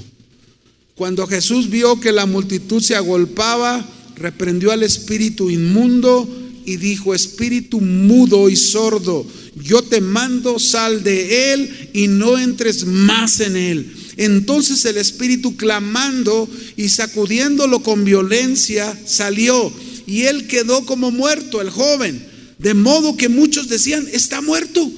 [0.94, 6.28] Cuando Jesús vio que la multitud se agolpaba, reprendió al espíritu inmundo
[6.64, 9.26] y dijo, espíritu mudo y sordo,
[9.56, 13.92] yo te mando, sal de él y no entres más en él.
[14.24, 19.72] Entonces el espíritu clamando y sacudiéndolo con violencia salió
[20.06, 22.24] y él quedó como muerto, el joven,
[22.56, 24.88] de modo que muchos decían, está muerto.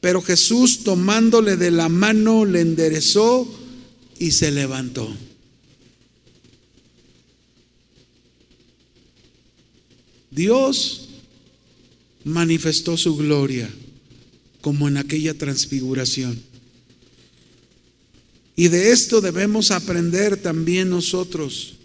[0.00, 3.52] Pero Jesús tomándole de la mano le enderezó
[4.20, 5.12] y se levantó.
[10.30, 11.08] Dios
[12.22, 13.68] manifestó su gloria
[14.60, 16.49] como en aquella transfiguración.
[18.60, 21.76] Y de esto debemos aprender también nosotros.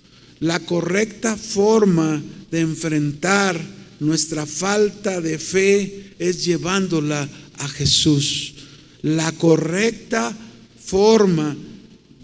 [0.41, 2.21] La correcta forma
[2.51, 3.57] de enfrentar
[4.01, 8.55] nuestra falta de fe es llevándola a Jesús.
[9.03, 10.37] La correcta
[10.83, 11.55] forma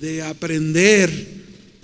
[0.01, 1.09] de aprender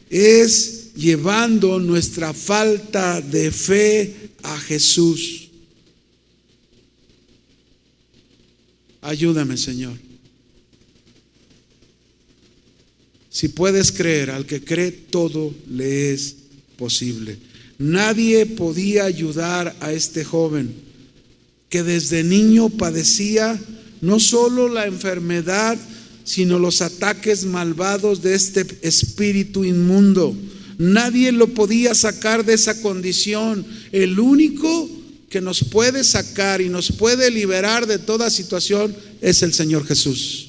[0.10, 4.14] es llevando nuestra falta de fe
[4.44, 5.48] a Jesús.
[9.00, 10.07] Ayúdame, Señor.
[13.38, 16.38] Si puedes creer, al que cree todo le es
[16.76, 17.38] posible.
[17.78, 20.74] Nadie podía ayudar a este joven
[21.70, 23.62] que desde niño padecía
[24.02, 25.78] no solo la enfermedad,
[26.24, 30.36] sino los ataques malvados de este espíritu inmundo.
[30.80, 33.64] Nadie lo podía sacar de esa condición.
[33.92, 34.90] El único
[35.30, 40.47] que nos puede sacar y nos puede liberar de toda situación es el Señor Jesús.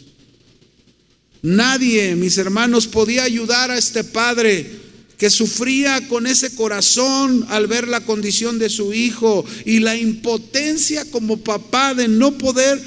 [1.42, 7.88] Nadie, mis hermanos, podía ayudar a este padre que sufría con ese corazón al ver
[7.88, 12.80] la condición de su hijo y la impotencia como papá de no poder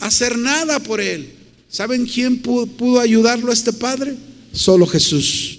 [0.00, 1.34] hacer nada por él.
[1.68, 4.14] ¿Saben quién pudo, ayudarlo a este padre?
[4.52, 5.58] Solo Jesús.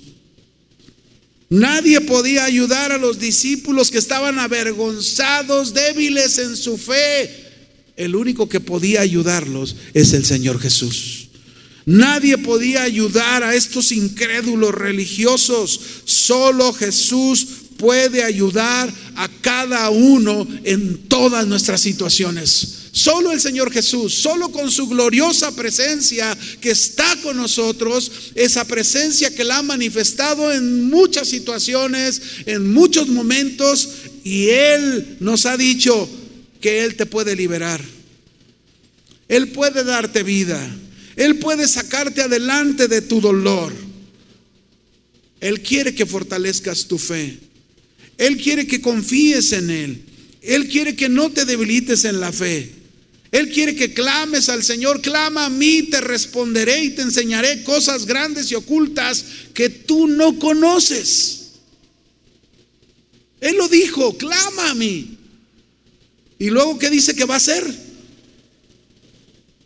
[1.50, 7.30] Nadie podía ayudar a los discípulos que estaban avergonzados, débiles en su fe.
[7.98, 11.25] El único que podía ayudarlos es el Señor Jesús.
[11.86, 15.80] Nadie podía ayudar a estos incrédulos religiosos.
[16.06, 22.86] Solo Jesús puede ayudar a cada uno en todas nuestras situaciones.
[22.92, 29.36] Solo el Señor Jesús, solo con su gloriosa presencia que está con nosotros, esa presencia
[29.36, 33.90] que la ha manifestado en muchas situaciones, en muchos momentos,
[34.24, 36.10] y Él nos ha dicho
[36.62, 37.84] que Él te puede liberar.
[39.28, 40.66] Él puede darte vida.
[41.16, 43.74] Él puede sacarte adelante de tu dolor.
[45.40, 47.38] Él quiere que fortalezcas tu fe.
[48.18, 50.02] Él quiere que confíes en Él.
[50.42, 52.72] Él quiere que no te debilites en la fe.
[53.32, 58.06] Él quiere que clames al Señor, clama a mí, te responderé y te enseñaré cosas
[58.06, 61.42] grandes y ocultas que tú no conoces.
[63.42, 65.18] Él lo dijo, clama a mí.
[66.40, 67.64] Y luego, ¿qué dice que va a hacer?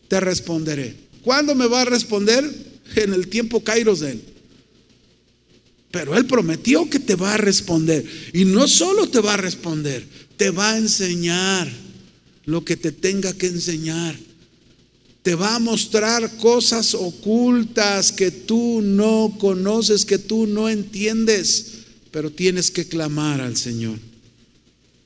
[0.07, 1.08] Te responderé.
[1.23, 2.69] ¿Cuándo me va a responder?
[2.95, 4.21] En el tiempo kairos de Él.
[5.91, 8.05] Pero Él prometió que te va a responder.
[8.33, 10.05] Y no solo te va a responder,
[10.37, 11.69] te va a enseñar
[12.45, 14.15] lo que te tenga que enseñar.
[15.21, 21.79] Te va a mostrar cosas ocultas que tú no conoces, que tú no entiendes,
[22.11, 23.99] pero tienes que clamar al Señor.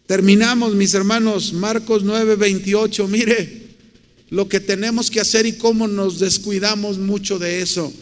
[0.05, 3.07] Terminamos, mis hermanos, Marcos 9, 28.
[3.07, 3.62] Mire
[4.33, 7.93] lo que tenemos que hacer y cómo nos descuidamos mucho de eso.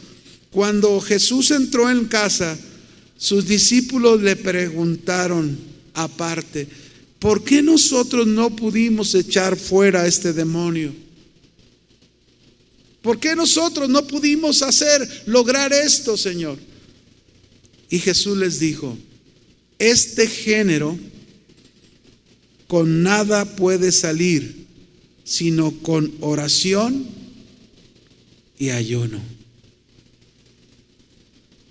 [0.50, 2.58] Cuando Jesús entró en casa,
[3.18, 5.60] sus discípulos le preguntaron
[5.94, 6.70] aparte,
[7.20, 10.94] ¿por qué nosotros no pudimos echar fuera a este demonio?
[13.02, 16.58] ¿Por qué nosotros no pudimos hacer, lograr esto, Señor?
[17.90, 18.98] Y Jesús les dijo,
[19.80, 20.98] este género
[22.70, 24.61] con nada puede salir,
[25.32, 27.08] sino con oración
[28.60, 29.22] y ayuno.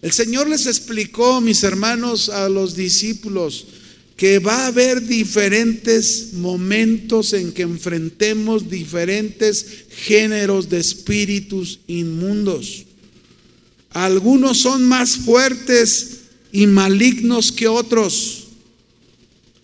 [0.00, 3.66] El Señor les explicó, mis hermanos, a los discípulos,
[4.16, 12.86] que va a haber diferentes momentos en que enfrentemos diferentes géneros de espíritus inmundos.
[13.90, 18.39] Algunos son más fuertes y malignos que otros.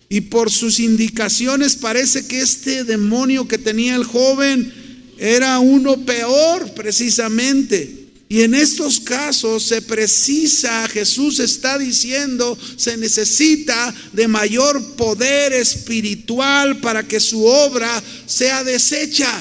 [0.09, 4.73] Y por sus indicaciones parece que este demonio que tenía el joven
[5.17, 8.07] era uno peor precisamente.
[8.29, 16.79] Y en estos casos se precisa, Jesús está diciendo, se necesita de mayor poder espiritual
[16.79, 19.31] para que su obra sea deshecha.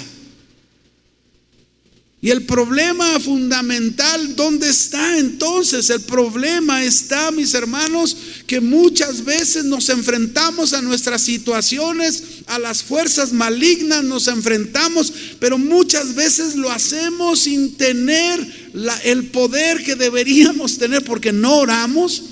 [2.22, 5.90] Y el problema fundamental, ¿dónde está entonces?
[5.90, 12.82] El problema está, mis hermanos, que muchas veces nos enfrentamos a nuestras situaciones, a las
[12.82, 18.70] fuerzas malignas nos enfrentamos, pero muchas veces lo hacemos sin tener
[19.04, 22.22] el poder que deberíamos tener porque no oramos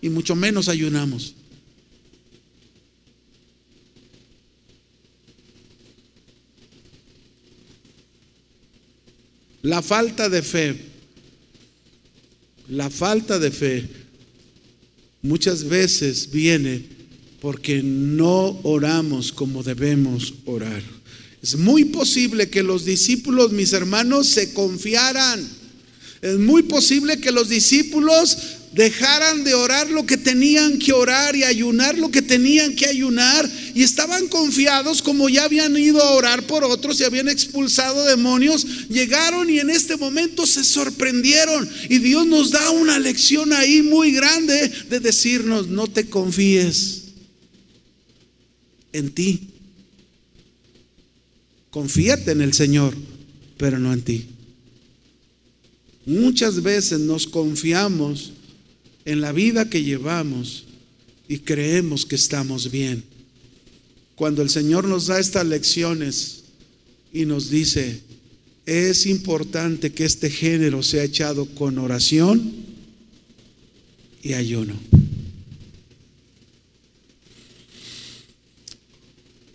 [0.00, 1.34] y mucho menos ayunamos.
[9.62, 10.76] La falta de fe,
[12.68, 13.88] la falta de fe
[15.22, 16.84] muchas veces viene
[17.40, 20.82] porque no oramos como debemos orar.
[21.42, 25.57] Es muy posible que los discípulos, mis hermanos, se confiaran.
[26.20, 28.36] Es muy posible que los discípulos
[28.72, 33.50] dejaran de orar lo que tenían que orar y ayunar lo que tenían que ayunar
[33.74, 38.88] y estaban confiados como ya habían ido a orar por otros y habían expulsado demonios,
[38.88, 44.12] llegaron y en este momento se sorprendieron y Dios nos da una lección ahí muy
[44.12, 47.04] grande de decirnos, no te confíes
[48.92, 49.48] en ti,
[51.70, 52.94] confíate en el Señor,
[53.56, 54.37] pero no en ti.
[56.08, 58.32] Muchas veces nos confiamos
[59.04, 60.64] en la vida que llevamos
[61.28, 63.04] y creemos que estamos bien.
[64.14, 66.44] Cuando el Señor nos da estas lecciones
[67.12, 68.00] y nos dice,
[68.64, 72.54] es importante que este género sea echado con oración
[74.22, 74.80] y ayuno.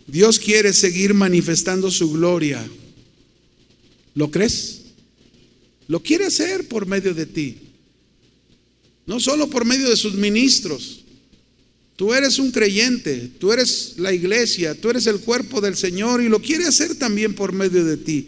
[0.06, 2.64] Dios quiere seguir manifestando su gloria.
[4.14, 4.83] ¿Lo crees?
[5.88, 7.58] Lo quiere hacer por medio de ti.
[9.06, 11.04] No solo por medio de sus ministros.
[11.96, 16.30] Tú eres un creyente, tú eres la iglesia, tú eres el cuerpo del Señor y
[16.30, 18.28] lo quiere hacer también por medio de ti.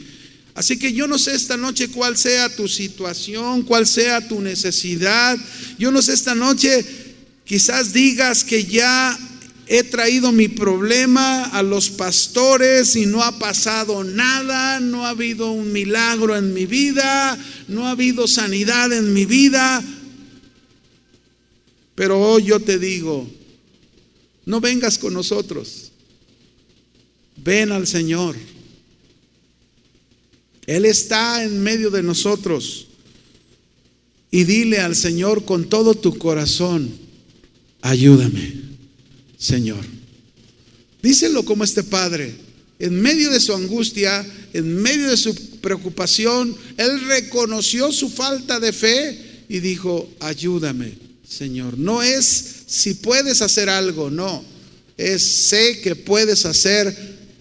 [0.53, 5.38] Así que yo no sé esta noche cuál sea tu situación, cuál sea tu necesidad.
[5.78, 6.86] Yo no sé esta noche,
[7.43, 9.20] quizás digas que ya
[9.68, 15.51] he traído mi problema a los pastores y no ha pasado nada, no ha habido
[15.51, 17.38] un milagro en mi vida,
[17.68, 19.84] no ha habido sanidad en mi vida.
[21.95, 23.28] Pero hoy yo te digo,
[24.45, 25.91] no vengas con nosotros,
[27.38, 28.36] ven al Señor.
[30.68, 32.88] Él está en medio de nosotros.
[34.32, 36.91] Y dile al Señor con todo tu corazón,
[37.82, 38.64] ayúdame.
[39.45, 39.85] Señor.
[41.03, 42.33] Díselo como este padre.
[42.79, 48.73] En medio de su angustia, en medio de su preocupación, él reconoció su falta de
[48.73, 50.93] fe y dijo, ayúdame,
[51.27, 51.77] Señor.
[51.77, 54.43] No es si puedes hacer algo, no.
[54.97, 56.93] Es sé que puedes hacer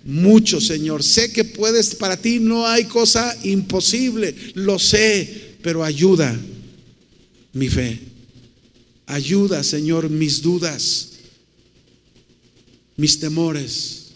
[0.05, 1.03] mucho, Señor.
[1.03, 6.39] Sé que puedes, para ti no hay cosa imposible, lo sé, pero ayuda
[7.55, 7.99] mi fe.
[9.07, 11.14] Ayuda, Señor, mis dudas
[12.97, 14.13] mis temores.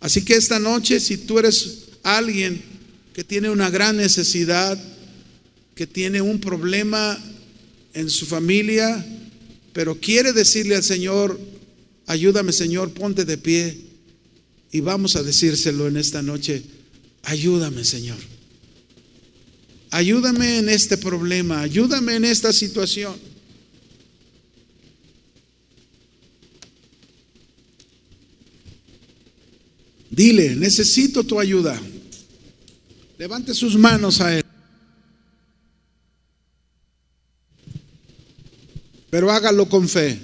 [0.00, 2.62] Así que esta noche, si tú eres alguien
[3.12, 4.78] que tiene una gran necesidad,
[5.74, 7.18] que tiene un problema
[7.94, 9.04] en su familia,
[9.72, 11.38] pero quiere decirle al Señor,
[12.06, 13.78] ayúdame Señor, ponte de pie
[14.72, 16.62] y vamos a decírselo en esta noche,
[17.22, 18.18] ayúdame Señor.
[19.92, 23.14] Ayúdame en este problema, ayúdame en esta situación.
[30.10, 31.80] Dile, necesito tu ayuda.
[33.16, 34.44] Levante sus manos a Él.
[39.08, 40.18] Pero hágalo con fe.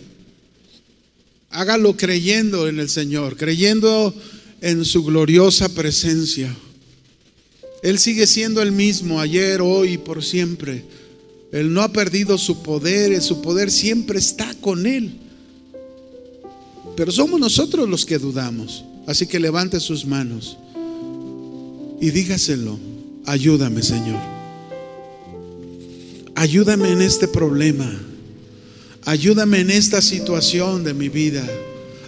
[1.51, 4.15] Hágalo creyendo en el Señor, creyendo
[4.61, 6.55] en su gloriosa presencia.
[7.83, 10.85] Él sigue siendo el mismo ayer, hoy y por siempre.
[11.53, 15.19] Él no ha perdido su poder, su poder siempre está con Él.
[16.97, 18.85] Pero somos nosotros los que dudamos.
[19.07, 20.57] Así que levante sus manos
[22.01, 22.79] y dígaselo.
[23.25, 24.21] Ayúdame, Señor.
[26.35, 27.91] Ayúdame en este problema.
[29.05, 31.47] Ayúdame en esta situación de mi vida.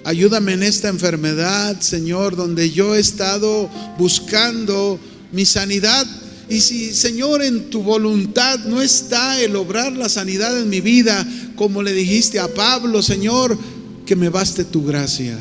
[0.04, 4.98] Ayúdame en esta enfermedad, Señor, donde yo he estado buscando
[5.32, 6.06] mi sanidad.
[6.48, 11.26] Y si, Señor, en tu voluntad no está el obrar la sanidad en mi vida,
[11.56, 13.58] como le dijiste a Pablo, Señor,
[14.06, 15.38] que me baste tu gracia.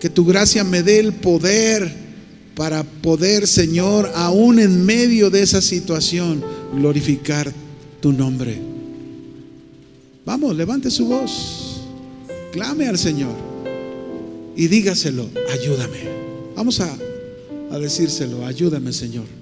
[0.00, 1.92] Que tu gracia me dé el poder
[2.54, 6.42] para poder, Señor, aún en medio de esa situación,
[6.74, 7.52] glorificar
[8.00, 8.58] tu nombre.
[10.24, 11.82] Vamos, levante su voz,
[12.52, 13.34] clame al Señor
[14.56, 16.00] y dígaselo, ayúdame.
[16.56, 16.98] Vamos a,
[17.70, 19.37] a decírselo, ayúdame, Señor.